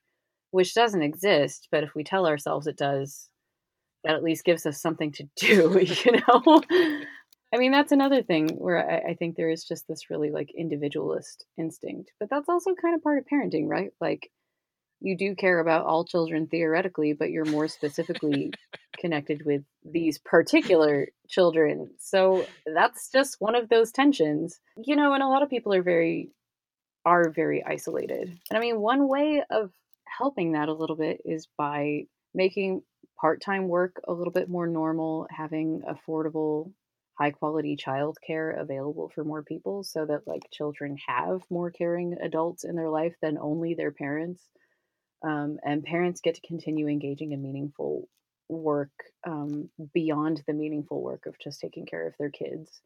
[0.51, 3.31] which doesn't exist but if we tell ourselves it does
[4.05, 6.63] that at least gives us something to do, you know?
[7.55, 10.51] I mean, that's another thing where I, I, think there is just this really like
[10.57, 13.91] individualist instinct, but that's also kind of part of parenting, right?
[14.01, 14.31] Like,
[15.03, 18.53] you do care about all children theoretically, but you're more specifically
[18.99, 21.91] connected with these particular children.
[21.99, 25.83] So that's just one of those tensions, you know, and a lot of people are
[25.83, 26.31] very,
[27.05, 28.39] are very isolated.
[28.49, 29.73] And I mean, one way of
[30.07, 32.83] helping that a little bit is by making
[33.21, 36.73] part-time work a little bit more normal, having affordable
[37.15, 42.65] high quality childcare available for more people so that like children have more caring adults
[42.65, 44.43] in their life than only their parents
[45.23, 48.09] um, and parents get to continue engaging in meaningful
[48.49, 48.91] work
[49.27, 52.81] um, beyond the meaningful work of just taking care of their kids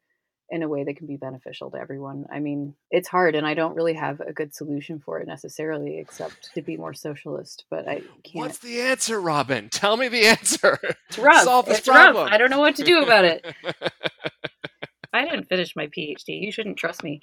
[0.48, 2.24] in a way that can be beneficial to everyone.
[2.30, 5.98] I mean, it's hard and I don't really have a good solution for it necessarily
[5.98, 8.34] except to be more socialist, but I can't.
[8.34, 9.68] What's the answer, Robin?
[9.70, 10.78] Tell me the answer.
[11.08, 11.42] It's rough.
[11.42, 12.26] Solve this it's problem.
[12.26, 12.32] Rough.
[12.32, 13.44] I don't know what to do about it.
[15.12, 16.42] I didn't finish my PhD.
[16.42, 17.20] You shouldn't trust me.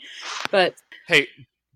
[0.52, 0.76] But
[1.08, 1.28] hey,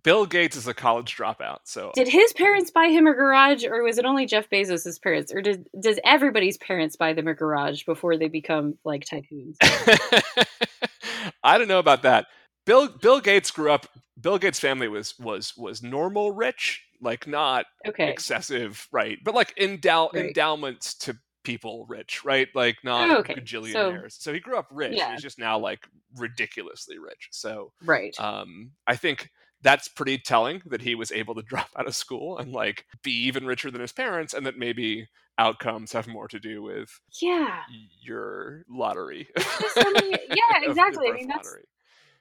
[0.08, 1.58] Bill Gates is a college dropout.
[1.66, 5.34] So did his parents buy him a garage, or was it only Jeff Bezos' parents,
[5.34, 9.58] or did does everybody's parents buy them a garage before they become like tycoons?
[11.44, 12.28] I don't know about that.
[12.66, 13.86] Bill Bill Gates grew up.
[14.18, 18.10] Bill Gates' family was was was normal rich, like not okay.
[18.10, 19.18] excessive, right?
[19.26, 20.28] But like endow- right.
[20.28, 22.48] endowments to people rich, right?
[22.56, 23.36] Like not oh, okay.
[23.36, 24.14] gajillionaires.
[24.14, 24.96] So, so, he grew up rich.
[24.96, 25.12] Yeah.
[25.12, 27.28] He's just now like ridiculously rich.
[27.32, 28.18] So right.
[28.22, 29.32] Um, I think
[29.68, 33.12] that's pretty telling that he was able to drop out of school and like be
[33.12, 36.90] even richer than his parents, and that maybe outcomes have more to do with
[37.22, 37.60] yeah
[38.02, 39.28] your lottery.
[39.38, 41.10] yeah, exactly.
[41.10, 41.66] I mean, that's lottery.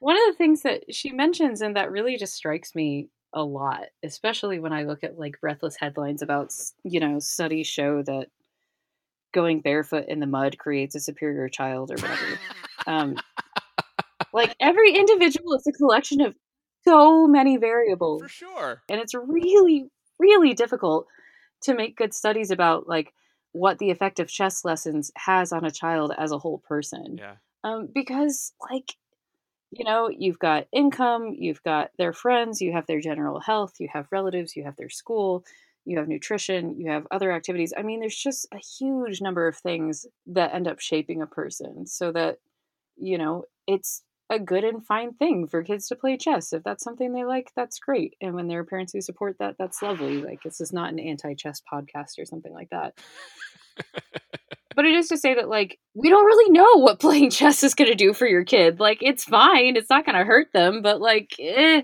[0.00, 3.84] one of the things that she mentions, and that really just strikes me a lot,
[4.02, 8.26] especially when I look at like breathless headlines about you know studies show that
[9.32, 12.40] going barefoot in the mud creates a superior child or whatever.
[12.88, 13.16] um,
[14.32, 16.34] like every individual is a collection of
[16.86, 18.22] so many variables.
[18.22, 18.82] For sure.
[18.88, 21.06] And it's really, really difficult
[21.62, 23.12] to make good studies about like
[23.52, 27.18] what the effect of chess lessons has on a child as a whole person.
[27.18, 27.36] Yeah.
[27.64, 28.94] Um, because like
[29.70, 33.88] you know, you've got income, you've got their friends, you have their general health, you
[33.92, 35.44] have relatives, you have their school,
[35.84, 37.72] you have nutrition, you have other activities.
[37.76, 41.86] I mean, there's just a huge number of things that end up shaping a person
[41.86, 42.38] so that,
[42.96, 46.52] you know, it's a good and fine thing for kids to play chess.
[46.52, 48.14] If that's something they like, that's great.
[48.20, 50.22] And when there are parents who support that, that's lovely.
[50.22, 52.94] Like this is not an anti-chess podcast or something like that.
[54.74, 57.74] but it is to say that like we don't really know what playing chess is
[57.74, 58.80] going to do for your kid.
[58.80, 61.82] Like it's fine, it's not going to hurt them, but like eh,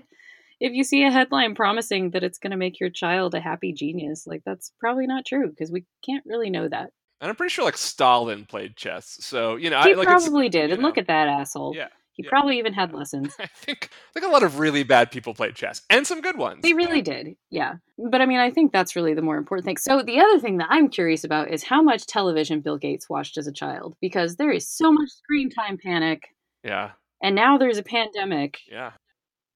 [0.59, 3.73] if you see a headline promising that it's going to make your child a happy
[3.73, 6.91] genius, like that's probably not true because we can't really know that.
[7.21, 10.49] And I'm pretty sure like Stalin played chess, so you know he I, like, probably
[10.49, 10.71] did.
[10.71, 11.73] And know, look at that asshole.
[11.73, 12.29] Yeah, he yeah.
[12.29, 13.35] probably even had lessons.
[13.39, 16.37] I think I think a lot of really bad people played chess and some good
[16.37, 16.61] ones.
[16.61, 17.35] They really did.
[17.49, 17.75] Yeah.
[17.97, 19.77] But I mean, I think that's really the more important thing.
[19.77, 23.37] So the other thing that I'm curious about is how much television Bill Gates watched
[23.37, 26.29] as a child because there is so much screen time panic.
[26.63, 26.91] Yeah.
[27.21, 28.59] And now there's a pandemic.
[28.69, 28.91] Yeah.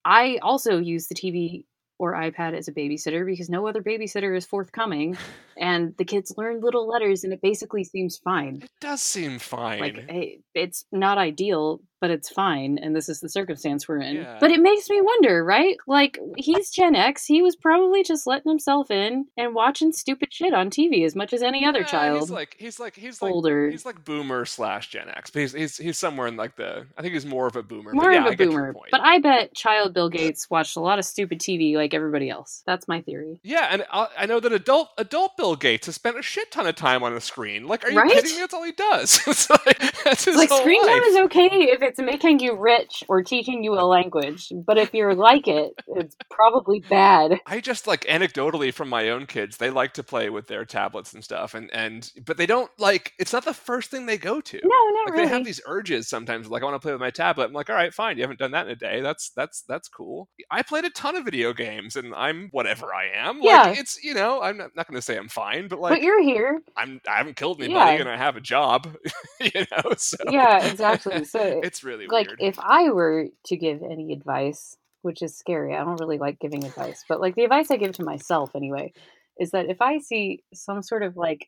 [0.04, 1.66] I also use the TV
[2.00, 5.18] or iPad as a babysitter because no other babysitter is forthcoming.
[5.60, 8.62] and the kids learn little letters and it basically seems fine.
[8.64, 9.80] It does seem fine.
[9.80, 12.78] Like, it's not ideal, but it's fine.
[12.82, 14.18] And this is the circumstance we're in.
[14.18, 14.38] Yeah.
[14.40, 15.78] But it makes me wonder, right?
[15.88, 17.26] Like, he's Gen X.
[17.26, 21.34] He was probably just letting himself in and watching stupid shit on TV as much
[21.34, 22.20] as any other yeah, child.
[22.20, 23.66] He's like, he's like, he's older.
[23.66, 25.32] Like, he's like boomer slash Gen X.
[25.32, 27.94] But he's, he's, he's somewhere in like the, I think he's more of a boomer.
[27.94, 28.76] More yeah, of a boomer.
[28.92, 32.64] But I bet child Bill Gates watched a lot of stupid TV like everybody else.
[32.66, 33.40] That's my theory.
[33.44, 33.68] Yeah.
[33.72, 36.76] And I, I know that adult, adult Bill Gates has spent a shit ton of
[36.76, 37.68] time on a screen.
[37.68, 38.12] Like, are you right?
[38.12, 38.40] kidding me?
[38.40, 39.20] That's all he does.
[39.28, 40.92] it's like, that's like screen life.
[40.92, 44.94] time is okay if it's making you rich or teaching you a language, but if
[44.94, 47.40] you're like it, it's probably bad.
[47.46, 51.14] I just like anecdotally from my own kids, they like to play with their tablets
[51.14, 53.14] and stuff, and and but they don't like.
[53.20, 54.58] It's not the first thing they go to.
[54.64, 55.26] No, not like, really.
[55.26, 56.50] They have these urges sometimes.
[56.50, 57.46] Like I want to play with my tablet.
[57.46, 58.18] I'm like, all right, fine.
[58.18, 59.02] You haven't done that in a day.
[59.02, 60.30] That's that's that's cool.
[60.52, 63.40] I played a ton of video games, and I'm whatever I am.
[63.40, 65.92] Like, yeah, it's you know, I'm not, not going to say I'm fine, but like,
[65.92, 66.62] but you're here.
[66.76, 68.00] I'm I haven't killed anybody, yeah.
[68.00, 68.96] and I have a job.
[69.40, 71.24] you know, so yeah, exactly.
[71.26, 72.42] So it's really like weird.
[72.42, 76.64] if I were to give any advice, which is scary, I don't really like giving
[76.64, 78.94] advice, but like the advice I give to myself anyway,
[79.40, 81.48] is that if I see some sort of like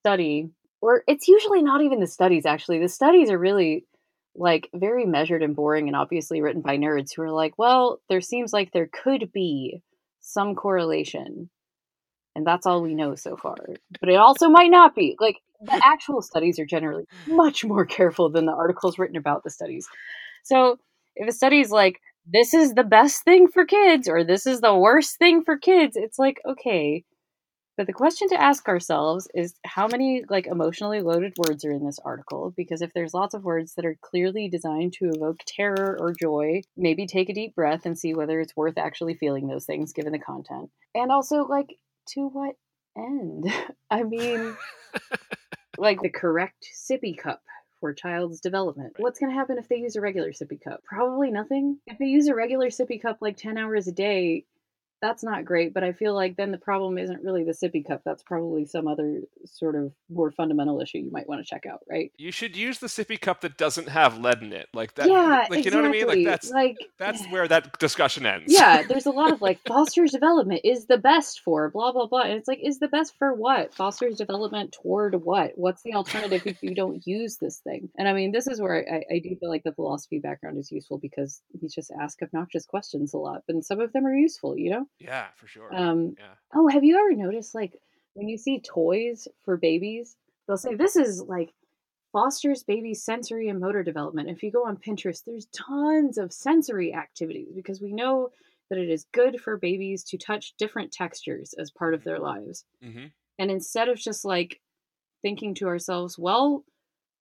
[0.00, 3.86] study, or it's usually not even the studies actually, the studies are really
[4.34, 8.20] like very measured and boring and obviously written by nerds who are like, well, there
[8.20, 9.82] seems like there could be
[10.20, 11.50] some correlation.
[12.34, 13.56] And that's all we know so far.
[14.00, 15.16] But it also might not be.
[15.20, 19.50] Like the actual studies are generally much more careful than the articles written about the
[19.50, 19.86] studies.
[20.44, 20.78] So
[21.16, 24.60] if a study is like, this is the best thing for kids or this is
[24.60, 27.04] the worst thing for kids, it's like, okay.
[27.76, 31.84] But the question to ask ourselves is how many like emotionally loaded words are in
[31.84, 32.52] this article?
[32.54, 36.60] Because if there's lots of words that are clearly designed to evoke terror or joy,
[36.76, 40.12] maybe take a deep breath and see whether it's worth actually feeling those things given
[40.12, 40.70] the content.
[40.94, 42.56] And also like to what
[42.96, 43.52] end?
[43.90, 44.56] I mean
[45.78, 47.42] like the correct sippy cup
[47.80, 48.94] for child's development.
[48.98, 50.82] What's going to happen if they use a regular sippy cup?
[50.84, 51.78] Probably nothing.
[51.86, 54.44] If they use a regular sippy cup like 10 hours a day,
[55.02, 55.74] that's not great.
[55.74, 58.02] But I feel like then the problem isn't really the sippy cup.
[58.04, 61.80] That's probably some other sort of more fundamental issue you might want to check out,
[61.90, 62.12] right?
[62.16, 65.08] You should use the sippy cup that doesn't have lead in it, like that.
[65.08, 65.64] Yeah, like exactly.
[65.64, 66.06] you know what I mean.
[66.06, 68.52] Like that's like that's where that discussion ends.
[68.52, 68.84] yeah.
[68.84, 72.34] There's a lot of like Foster's development is the best for blah blah blah, and
[72.34, 73.74] it's like is the best for what?
[73.74, 75.52] Foster's development toward what?
[75.56, 77.90] What's the alternative if you don't use this thing?
[77.98, 80.70] And I mean, this is where I, I do feel like the philosophy background is
[80.70, 84.56] useful because he's just ask obnoxious questions a lot, and some of them are useful,
[84.56, 84.86] you know.
[84.98, 85.72] Yeah, for sure.
[85.74, 86.34] Um, yeah.
[86.54, 87.80] Oh, have you ever noticed like
[88.14, 90.16] when you see toys for babies,
[90.46, 91.52] they'll say this is like
[92.12, 94.28] fosters baby sensory and motor development.
[94.28, 98.30] If you go on Pinterest, there's tons of sensory activities because we know
[98.68, 102.64] that it is good for babies to touch different textures as part of their lives.
[102.82, 103.06] hmm
[103.38, 104.60] And instead of just like
[105.22, 106.64] thinking to ourselves, well,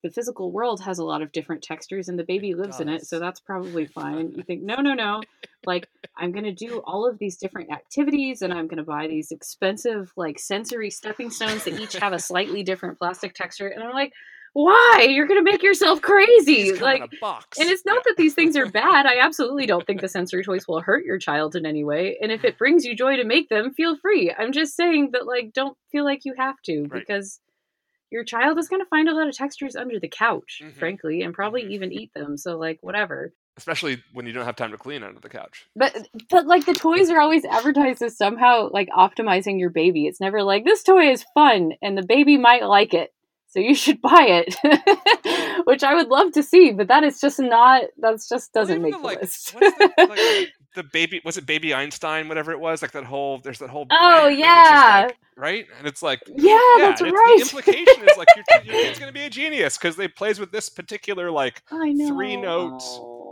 [0.04, 3.06] the physical world has a lot of different textures and the baby lives in it,
[3.06, 4.32] so that's probably fine.
[4.36, 5.22] You think, no, no, no.
[5.64, 5.88] Like,
[6.18, 9.32] I'm going to do all of these different activities and I'm going to buy these
[9.32, 13.68] expensive, like, sensory stepping stones that each have a slightly different plastic texture.
[13.68, 14.12] And I'm like,
[14.54, 15.06] why?
[15.10, 16.74] You're going to make yourself crazy.
[16.74, 17.60] Like, box.
[17.60, 18.02] and it's not Yeah.
[18.08, 19.06] that these things are bad.
[19.06, 22.18] I absolutely don't think the sensory toys will hurt your child in any way.
[22.20, 24.34] And if it brings you joy to make them, feel free.
[24.36, 26.92] I'm just saying that, like, don't feel like you have to Right.
[27.06, 27.40] because
[28.12, 30.74] your child is going to find a lot of textures under the couch, Mhm.
[30.78, 31.72] frankly, and probably Mhm.
[31.72, 32.38] even eat them.
[32.38, 33.34] So, like, whatever.
[33.58, 35.66] especially when you don't have time to clean under the couch.
[35.76, 40.08] But, but like, the toys are always advertised as somehow like optimizing your baby.
[40.08, 43.14] It's never like this toy is fun and the baby might like it.
[43.50, 44.56] So you should buy it,
[45.68, 47.84] which I would love to see, but that is just not.
[47.98, 49.54] That's just doesn't even make the, the like, list.
[49.54, 53.60] the, like, the, baby was it Baby Einstein, whatever it was, like that whole there's
[53.60, 55.02] that whole Oh, brand, like, it's just, yeah.
[55.08, 57.14] like, right, and it's like Yeah, yeah, that's right.
[57.38, 60.52] The implication is like your, your kid's gonna be a genius because they plays with
[60.52, 61.62] this particular like
[62.08, 62.82] three note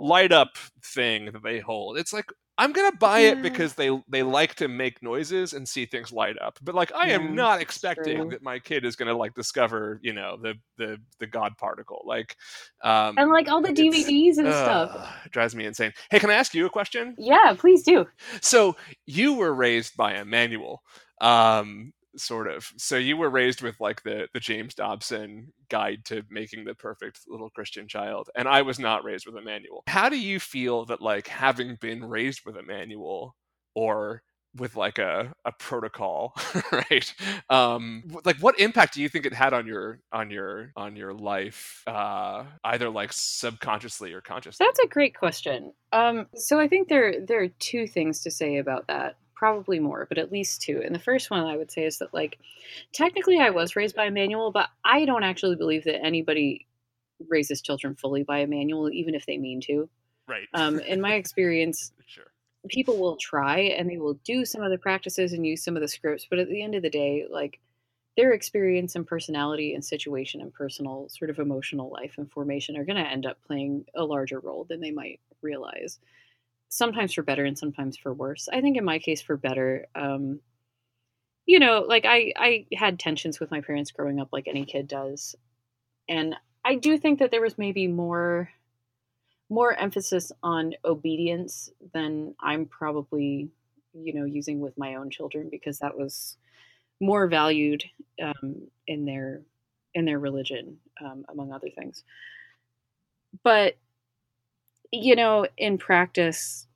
[0.01, 1.97] light up thing that they hold.
[1.97, 2.25] It's like
[2.60, 6.38] I'm gonna buy it because they they like to make noises and see things light
[6.39, 6.60] up.
[6.62, 8.30] But like I Yeah, am not expecting true.
[8.30, 12.03] that my kid is gonna like discover you know the the the God particle.
[12.05, 12.36] Like
[12.84, 14.91] um, And like all the DVDs and stuff.
[15.32, 15.93] drives me insane.
[16.12, 17.16] Hey, can I ask you a question?
[17.18, 18.07] Yeah, please do.
[18.41, 20.84] So you were raised by a manual,
[21.22, 22.72] um, sort of.
[22.78, 27.22] So you were raised with like the the James Dobson guide to making the perfect
[27.28, 29.84] little Christian child, and I was not raised with a manual.
[29.88, 33.36] How do you feel that like having been raised with a manual
[33.76, 34.22] or
[34.55, 36.34] with like a, a protocol
[36.72, 37.14] right
[37.51, 41.14] um like what impact do you think it had on your on your on your
[41.14, 45.74] life uh either like subconsciously or consciously That's a great question.
[45.91, 49.18] Um, so I think there there are two things to say about that.
[49.39, 50.81] Probably more, but at least two.
[50.83, 52.37] And the first one I would say is that like
[52.91, 56.67] technically I was raised by a manual, but I don't actually believe that anybody
[57.29, 59.89] raises children fully by a manual, even if they mean to.
[60.27, 62.25] right Um, in my experience, sure
[62.67, 65.81] people will try and they will do some of the practices and use some of
[65.81, 67.59] the scripts, but at the end of the day, like
[68.17, 72.83] their experience and personality and situation and personal sort of emotional life and formation are
[72.83, 75.99] going to end up playing a larger role than they might realize.
[76.70, 78.47] Sometimes for better and sometimes for worse.
[78.51, 79.88] I think in my case for better.
[79.95, 80.39] Um,
[81.45, 84.88] you know, like I I had tensions with my parents growing up, like any kid
[84.88, 85.36] does,
[86.07, 88.49] and I do think that there was maybe more
[89.49, 93.49] more emphasis on obedience than I'm probably,
[93.93, 96.38] you know, using with my own children because that was
[96.99, 97.84] more valued
[98.22, 99.41] um, in their
[99.95, 102.03] in their religion, um, among other things.
[103.43, 103.76] But
[104.91, 106.67] you know, in practice,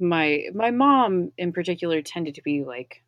[0.00, 3.02] my my mom in particular tended to be like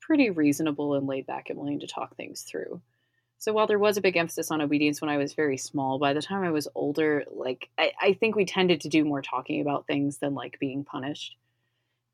[0.00, 2.80] pretty reasonable and laid back and willing to talk things through.
[3.38, 6.12] So while there was a big emphasis on obedience when I was very small, by
[6.12, 9.60] the time I was older, like I, I think we tended to do more talking
[9.60, 11.36] about things than like being punished.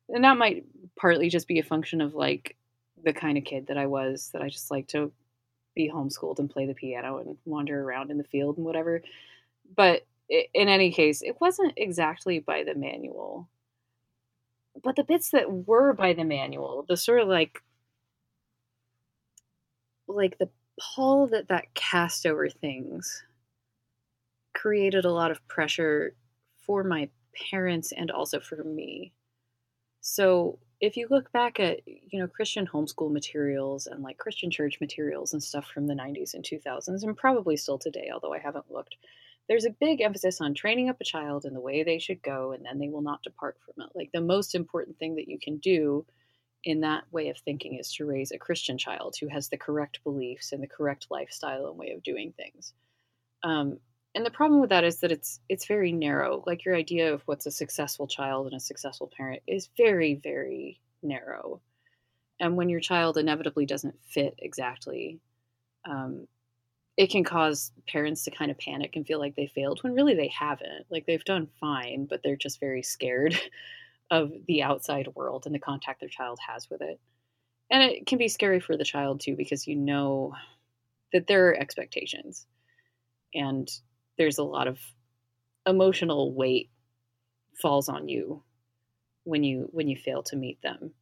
[0.09, 0.65] And that might
[0.99, 2.57] partly just be a function of like
[3.05, 5.13] the kind of kid that I was, that I just like to
[5.75, 9.03] be homeschooled and play the piano and wander around in the field and whatever.
[9.77, 13.49] But in any case, it wasn't exactly by the manual.
[14.83, 17.63] But the bits that were by the manual, the sort of like
[20.07, 20.49] like the
[20.81, 23.25] pall that that cast over things
[24.55, 26.15] created a lot of pressure
[26.57, 27.09] for my
[27.51, 29.13] parents and also for me.
[30.01, 34.79] So if you look back at you know Christian homeschool materials and like Christian church
[34.81, 38.71] materials and stuff from the 90s and 2000s and probably still today although I haven't
[38.71, 38.97] looked
[39.49, 42.53] there's a big emphasis on training up a child in the way they should go
[42.53, 45.39] and then they will not depart from it like the most important thing that you
[45.39, 46.05] can do
[46.65, 50.03] in that way of thinking is to raise a Christian child who has the correct
[50.05, 52.73] beliefs and the correct lifestyle and way of doing things.
[53.43, 53.79] Um,
[54.15, 56.43] and the problem with that is that it's it's very narrow.
[56.47, 60.81] Like your idea of what's a successful child and a successful parent is very very
[61.03, 61.61] narrow.
[62.41, 65.21] And when your child inevitably doesn't fit exactly,
[65.85, 66.27] um,
[66.99, 70.15] it can cause parents to kind of panic and feel like they failed when really
[70.15, 70.85] they haven't.
[70.91, 73.39] Like they've done fine, but they're just very scared
[74.11, 76.99] of the outside world and the contact their child has with it.
[77.71, 80.35] And it can be scary for the child too, because you know
[81.13, 82.47] that there are expectations
[83.33, 83.71] and
[84.17, 84.81] there's a lot of
[85.67, 86.69] emotional weight
[87.63, 88.43] falls on you
[89.23, 90.93] when you when you fail to meet them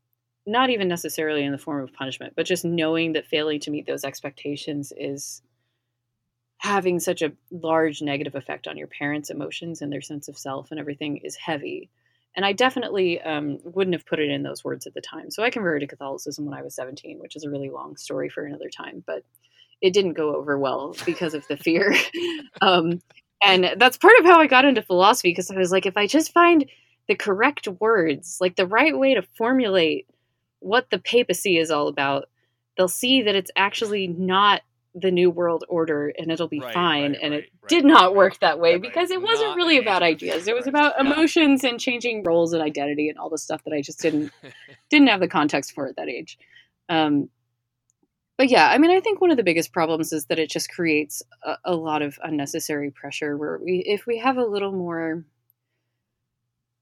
[0.47, 3.87] not even necessarily in the form of punishment but just knowing that failing to meet
[3.87, 5.43] those expectations is
[6.59, 10.71] having such a large negative effect on your parents emotions and their sense of self
[10.71, 11.91] and everything is heavy.
[12.35, 15.31] And i definitely um, wouldn't have put it in those words at the time.
[15.31, 18.29] So i converted to catholicism when i was 17 which is a really long story
[18.29, 19.23] for another time but
[19.81, 21.95] it didn't go over well because of the fear.
[22.63, 23.03] Um,
[23.45, 26.07] and that's part of how I got into philosophy because I was like, if I
[26.07, 26.65] just find
[27.07, 30.07] the correct words, like the right way to formulate
[30.61, 32.31] what the papacy is all about,
[32.77, 34.63] they'll see that it's actually not
[34.99, 37.13] the new world order and it'll be Right, fine.
[37.13, 40.03] right, and it right, did not work that way because it wasn't Not really about
[40.03, 40.49] ideas.
[40.49, 43.83] It was about emotions and changing roles and identity and all the stuff that i
[43.83, 44.33] just didn't
[44.91, 46.39] didn't have the context for at that age.
[46.89, 47.29] Um,
[48.39, 50.71] but yeah i mean i think one of the biggest problems is that it just
[50.71, 55.25] creates a, a lot of unnecessary pressure where we if we have a little more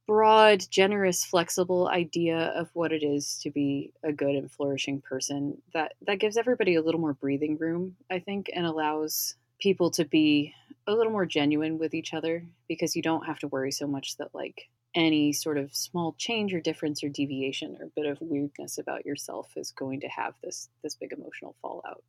[0.06, 5.56] broad generous flexible idea of what it is to be a good and flourishing person
[5.72, 10.04] that that gives everybody a little more breathing room i think and allows people to
[10.04, 10.52] be
[10.86, 14.16] a little more genuine with each other because you don't have to worry so much
[14.18, 18.78] that like any sort of small change or difference or deviation or bit of weirdness
[18.78, 22.02] about yourself is going to have this this big emotional fallout.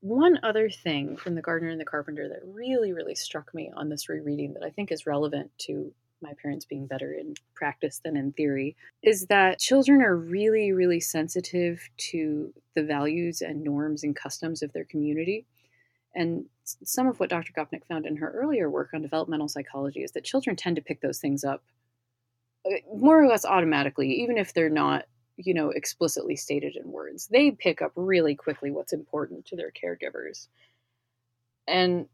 [0.00, 3.88] One other thing from the gardener and the carpenter that really really struck me on
[3.88, 5.92] this rereading that i think is relevant to
[6.24, 11.00] my parents being better in practice than in theory is that children are really really
[11.00, 15.46] sensitive to the values and norms and customs of their community
[16.14, 17.52] and some of what Dr.
[17.52, 21.00] Gopnik found in her earlier work on developmental psychology is that children tend to pick
[21.00, 21.62] those things up
[22.66, 25.04] uh, more or less automatically, even if they're not,
[25.36, 27.26] you know, explicitly stated in words.
[27.26, 30.48] They pick up really quickly what's important to their caregivers.
[31.66, 32.06] And,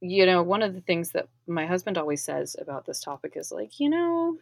[0.00, 3.52] you know, one of the things that my husband always says about this topic is
[3.52, 4.38] like, you know,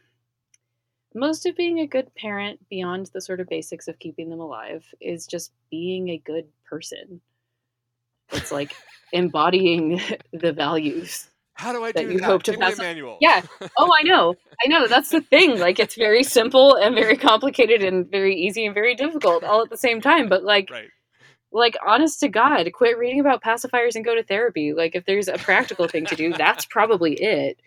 [1.14, 4.84] most of being a good parent, beyond the sort of basics of keeping them alive,
[5.00, 7.20] is just being a good person.
[8.32, 8.74] It's like
[9.12, 10.00] embodying
[10.32, 11.28] the values.
[11.54, 12.24] How do I that do you that?
[12.26, 13.18] hope to Give pass a manual.
[13.20, 13.42] Yeah.
[13.78, 14.34] Oh, I know.
[14.64, 14.86] I know.
[14.86, 15.58] That's the thing.
[15.58, 19.70] Like, it's very simple and very complicated and very easy and very difficult all at
[19.70, 20.28] the same time.
[20.28, 20.90] But, like, right.
[21.52, 24.72] Like honest to God, quit reading about pacifiers and go to therapy.
[24.74, 27.58] Like, if there's a practical thing to do, that's probably it.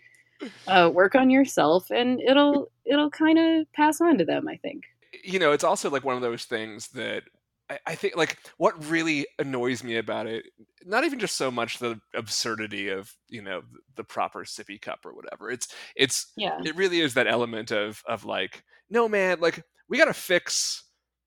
[0.66, 4.48] Uh, work on yourself, and it'll it'll kind of pass on to them.
[4.48, 4.84] I think.
[5.24, 7.22] you know, it's also like one of those things that
[7.70, 10.46] I, I think like what really annoys me about it,
[10.84, 15.00] not even just so much the absurdity of you know the, the proper sippy cup
[15.04, 15.50] or whatever.
[15.50, 16.58] It's it's Yeah.
[16.64, 20.84] it really is that element of of like no man like we got to fix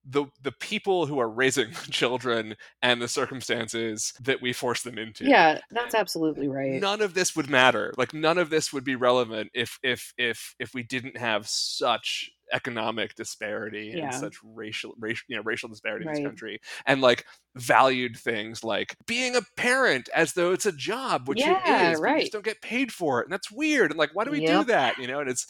[0.07, 5.25] the the people who are raising children and the circumstances that we force them into
[5.25, 6.79] Yeah, that's absolutely right.
[6.81, 10.55] none of this would matter like none of this would be relevant if if if
[10.59, 14.05] if we didn't have such economic disparity Yeah.
[14.05, 17.25] and such racial racial you know racial disparity in this country and like
[17.55, 21.99] valued things like being a parent as though it's a job which Yeah, it is
[21.99, 22.19] but you right.
[22.21, 24.63] just don't get paid for it and that's weird and like why do we do
[24.65, 25.47] that you know and it's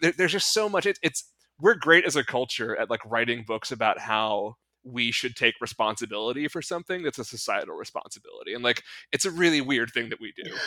[0.00, 3.44] there, there's just so much it, it's we're great as a culture at like writing
[3.46, 8.82] books about how we should take responsibility for something that's a societal responsibility and like
[9.12, 10.50] it's a really weird thing that we do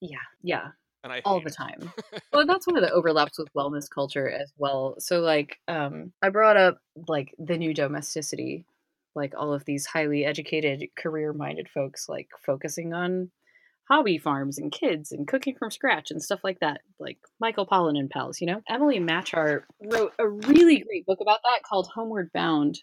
[0.00, 0.68] Yeah, yeah.
[1.02, 1.92] and i all the time.
[2.32, 4.94] well, that's one of the overlaps with wellness culture as well.
[4.98, 8.64] So like um I brought up like the new domesticity,
[9.14, 13.30] like all of these highly educated, career-minded folks like focusing on
[13.88, 16.82] hobby farms and kids and cooking from scratch and stuff like that.
[16.98, 18.60] Like Michael Pollan and pals, you know?
[18.68, 22.78] Emily Matchar wrote a really great book about that called Homeward Bound.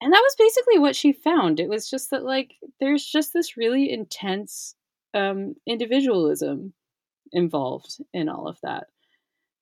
[0.00, 1.60] And that was basically what she found.
[1.60, 4.74] It was just that like there's just this really intense
[5.14, 6.72] um individualism
[7.32, 8.84] involved in all of that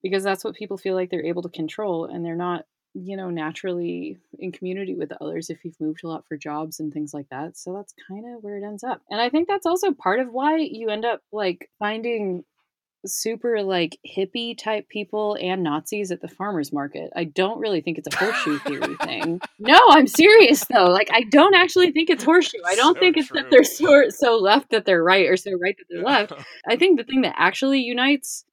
[0.03, 2.65] because that's what people feel like they're able to control and they're not
[2.95, 6.93] you know naturally in community with others if you've moved a lot for jobs and
[6.93, 9.67] things like that so that's kind of where it ends up and i think that's
[9.67, 12.45] also part of why you end up like finding
[13.07, 17.11] super like hippie type people and nazis at the farmers market.
[17.15, 19.41] I don't really think it's a horseshoe theory thing.
[19.59, 22.59] No i'm serious though like i don't actually think it's horseshoe.
[22.67, 25.53] I don't So think it's that they're so, so left that they're right or so
[25.53, 26.33] right that they're left.
[26.69, 28.45] I think the thing that actually unites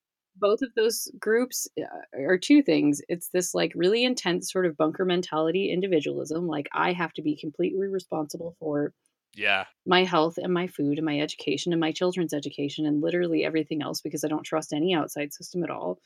[0.42, 3.02] both of those groups uh, are two things.
[3.08, 7.38] It's this like really intense sort of bunker mentality individualism, like I have to be
[7.38, 8.94] completely responsible for
[9.34, 13.46] yeah my health and my food and my education and my children's education and literally
[13.46, 16.00] everything else because I don't trust any outside system at all.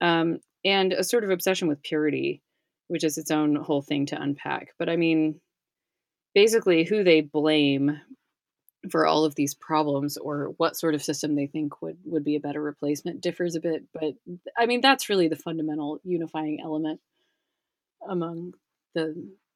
[0.00, 2.40] Um, and a sort of obsession with purity,
[2.88, 4.68] which is its own whole thing to unpack.
[4.78, 5.40] But I mean,
[6.34, 8.00] basically, who they blame
[8.90, 12.36] for all of these problems or what sort of system they think would would be
[12.36, 14.14] a better replacement differs a bit but
[14.58, 17.00] i mean that's really the fundamental unifying element
[18.08, 18.52] among
[18.94, 19.14] the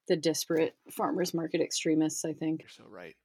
[0.09, 2.63] the disparate farmers market extremists i think.
[2.63, 3.17] You're so right.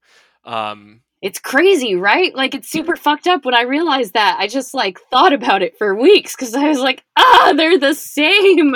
[0.44, 2.34] Um it's crazy right?
[2.34, 4.38] Like it's super fucked up when i realized that.
[4.40, 7.94] I just like thought about it for weeks because i was like ah they're the
[7.94, 8.76] same.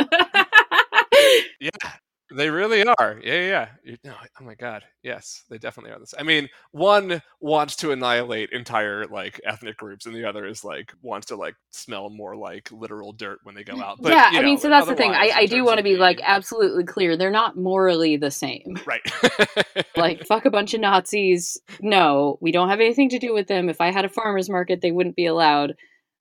[1.59, 1.69] Yeah
[2.35, 3.19] they really are.
[3.23, 3.95] Yeah, yeah.
[4.03, 4.83] no, oh my god.
[5.03, 6.13] Yes, they definitely are this.
[6.17, 10.93] I mean, one wants to annihilate entire like ethnic groups, and the other is like
[11.01, 13.97] wants to like smell more like literal dirt when they go out.
[14.01, 15.11] But, yeah, I know, mean, so that's the thing.
[15.11, 17.17] I, I do want to be like absolutely clear.
[17.17, 18.77] They're not morally the same.
[18.85, 19.01] Right.
[19.95, 21.59] like fuck a bunch of Nazis.
[21.79, 23.69] No, we don't have anything to do with them.
[23.69, 25.75] If I had a farmers market, they wouldn't be allowed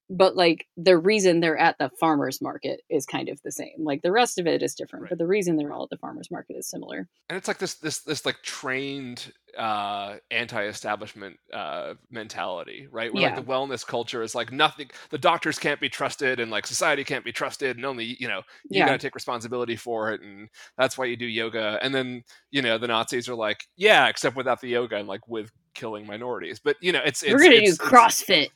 [0.09, 4.01] but like the reason they're at the farmers market is kind of the same like
[4.01, 5.09] the rest of it is different right.
[5.09, 7.75] but the reason they're all at the farmers market is similar and it's like this
[7.75, 13.33] this this like trained uh anti-establishment uh mentality right where yeah.
[13.33, 17.03] like the wellness culture is like nothing the doctors can't be trusted and like society
[17.03, 18.85] can't be trusted and only you know you yeah.
[18.85, 22.77] gotta take responsibility for it and that's why you do yoga and then you know
[22.77, 26.59] the nazis are like yeah except without the yoga and like with killing minorities.
[26.59, 28.49] But you know, it's, it's we're gonna it's, do CrossFit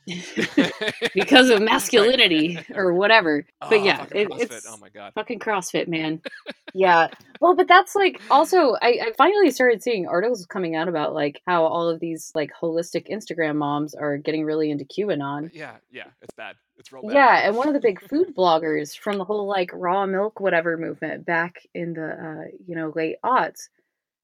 [1.14, 3.46] because of masculinity or whatever.
[3.62, 6.20] Oh, but yeah, it, it's oh my god, fucking CrossFit, man.
[6.74, 7.08] yeah,
[7.40, 11.40] well, but that's like also I, I finally started seeing articles coming out about like
[11.46, 15.50] how all of these like holistic Instagram moms are getting really into QAnon.
[15.52, 16.56] Yeah, yeah, it's bad.
[16.78, 17.12] It's real bad.
[17.12, 20.76] Yeah, and one of the big food bloggers from the whole like raw milk whatever
[20.76, 23.68] movement back in the uh, you know late aughts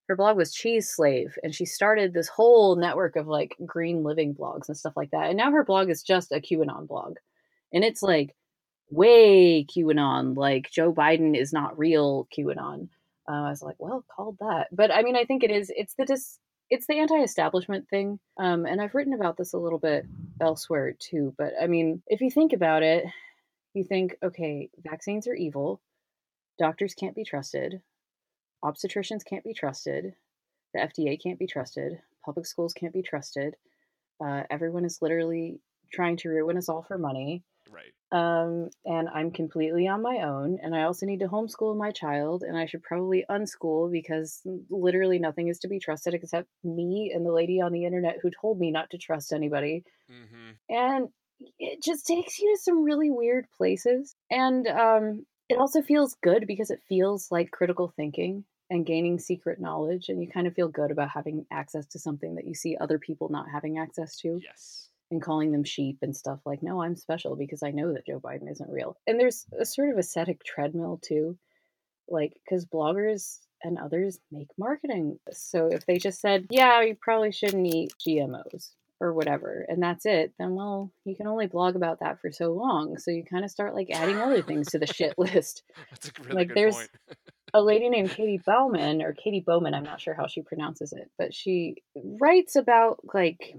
[0.09, 4.35] her blog was Cheese Slave, and she started this whole network of like green living
[4.35, 5.29] blogs and stuff like that.
[5.29, 7.17] And now her blog is just a QAnon blog,
[7.73, 8.35] and it's like
[8.91, 12.89] way QAnon, like Joe Biden is not real QAnon.
[13.29, 15.73] Uh, I was like, well, called that, but I mean, I think it is.
[15.75, 16.39] It's the dis,
[16.71, 20.07] it's the anti-establishment thing, um, and I've written about this a little bit
[20.41, 21.35] elsewhere too.
[21.37, 23.05] But I mean, if you think about it,
[23.75, 25.81] you think, okay, vaccines are evil,
[26.59, 27.83] doctors can't be trusted,
[28.65, 30.15] obstetricians can't be trusted,
[30.75, 33.55] the FDA can't be trusted, public schools can't be trusted.
[34.25, 35.61] Uh, everyone is literally
[35.93, 37.43] trying to ruin us all for money.
[37.71, 37.93] Right.
[38.13, 42.45] Um, and I'm completely on my own, and I also need to homeschool my child,
[42.45, 44.41] and I should probably unschool because
[44.71, 48.31] literally nothing is to be trusted except me and the lady on the internet who
[48.31, 49.85] told me not to trust anybody.
[50.11, 50.75] Mm-hmm.
[50.75, 51.09] And
[51.59, 54.15] it just takes you to some really weird places.
[54.31, 59.61] And um, it also feels good because it feels like critical thinking and gaining secret
[59.61, 62.77] knowledge and you kind of feel good about having access to something that you see
[62.77, 64.41] other people not having access to.
[64.43, 64.89] Yes.
[65.13, 68.19] And calling them sheep and stuff like, no, I'm special because I know that Joe
[68.19, 68.97] Biden isn't real.
[69.07, 71.39] And there's a sort of ascetic treadmill too,
[72.09, 75.21] like because bloggers and others make marketing.
[75.31, 78.71] So if they just said, yeah, you probably shouldn't eat GMOs,
[79.01, 82.53] or whatever and that's it then well you can only blog about that for so
[82.53, 86.09] long so you kind of start like adding other things to the shit list that's
[86.09, 86.91] a really like good there's point.
[87.55, 91.11] a lady named katy bowman or katy bowman i'm not sure how she pronounces it
[91.19, 91.77] but she
[92.21, 93.55] writes about like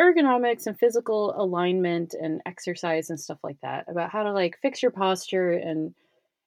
[0.00, 4.82] ergonomics and physical alignment and exercise and stuff like that about how to like fix
[4.82, 5.94] your posture and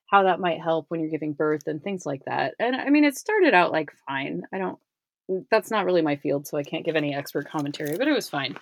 [0.09, 3.03] how that might help when you're giving birth and things like that and i mean
[3.03, 4.79] it started out like fine i don't
[5.49, 8.29] that's not really my field, so I can't give any expert commentary, but it was
[8.29, 8.57] fine.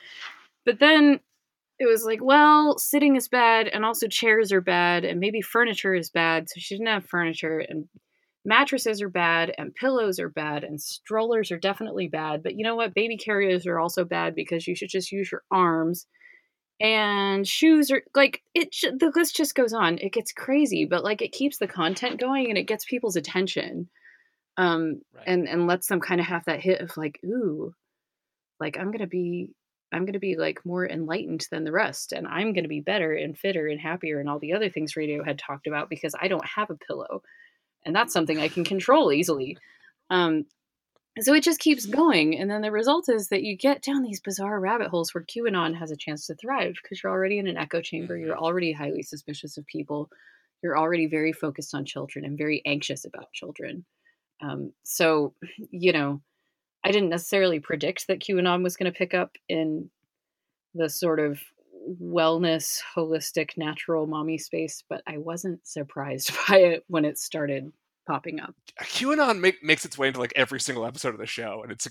[0.65, 1.19] But then
[1.79, 5.95] it was like, well, sitting is bad, and also chairs are bad, and maybe furniture
[5.95, 7.85] is bad, so she didn't have furniture, and
[8.45, 12.43] mattresses are bad, and pillows are bad, and strollers are definitely bad.
[12.43, 12.93] But you know what?
[12.93, 16.05] Baby carriers are also bad because you should just use your arms.
[16.79, 18.75] And shoes are like it.
[18.81, 19.99] The list just goes on.
[19.99, 23.87] It gets crazy, but like it keeps the content going and it gets people's attention
[24.61, 25.23] um right.
[25.25, 27.73] and and lets them kind of have that hit of like ooh
[28.59, 29.49] like i'm gonna be
[29.91, 33.37] i'm gonna be like more enlightened than the rest and i'm gonna be better and
[33.37, 36.69] fitter and happier and all the other things Radiohead talked about because i don't have
[36.69, 37.23] a pillow
[37.85, 39.57] and that's something i can control easily
[40.11, 40.45] um
[41.19, 44.21] so it just keeps going and then the result is that you get down these
[44.21, 47.57] bizarre rabbit holes where qanon has a chance to thrive because you're already in an
[47.57, 48.43] echo chamber you're mm-hmm.
[48.43, 50.07] already highly suspicious of people
[50.61, 53.83] you're already very focused on children and very anxious about children
[54.41, 55.33] um, so,
[55.71, 56.21] you know,
[56.83, 59.89] I didn't necessarily predict that QAnon was going to pick up in
[60.73, 61.39] the sort of
[62.01, 67.71] wellness, holistic, natural mommy space, but I wasn't surprised by it when it started
[68.07, 68.55] popping up.
[68.81, 71.87] QAnon make, makes its way into like every single episode of the show, and it's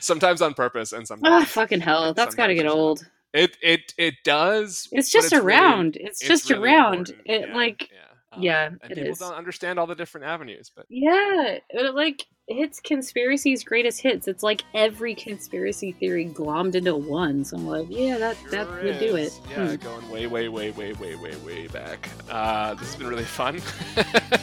[0.04, 1.44] sometimes on purpose and sometimes.
[1.44, 2.14] Oh fucking hell!
[2.14, 3.08] That's got to get old.
[3.32, 4.88] It it it does.
[4.92, 5.96] It's just it's around.
[5.96, 7.10] Really, it's, it's, just really around.
[7.10, 7.22] Important.
[7.26, 8.05] It yeah, like yeah.
[8.36, 9.18] Um, yeah, and it people is.
[9.18, 14.28] don't understand all the different avenues, but yeah, it, like hits conspiracy's greatest hits.
[14.28, 17.44] It's like every conspiracy theory glommed into one.
[17.44, 19.32] So I'm like, yeah, that sure that would do it.
[19.50, 19.76] Yeah, Hmm.
[19.76, 22.08] going way, way, way, way, way, way, way back.
[22.30, 23.60] Uh, this has been really fun.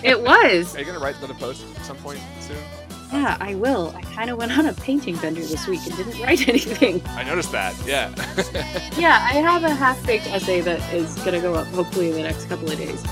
[0.03, 0.75] It was.
[0.75, 2.57] Are you gonna write another post at some point soon?
[3.11, 3.93] Yeah, I will.
[3.95, 6.99] I kind of went on a painting bender this week and didn't write anything.
[7.09, 7.75] I noticed that.
[7.85, 8.09] Yeah.
[8.97, 12.45] yeah, I have a half-baked essay that is gonna go up hopefully in the next
[12.49, 13.03] couple of days.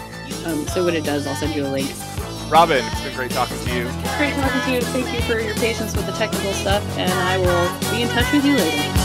[0.45, 1.91] Um, so when it does, I'll send you a link.
[2.49, 3.83] Robin, it's been great talking to you.
[4.17, 4.81] Great talking to you.
[4.81, 8.31] Thank you for your patience with the technical stuff, and I will be in touch
[8.33, 9.01] with you later.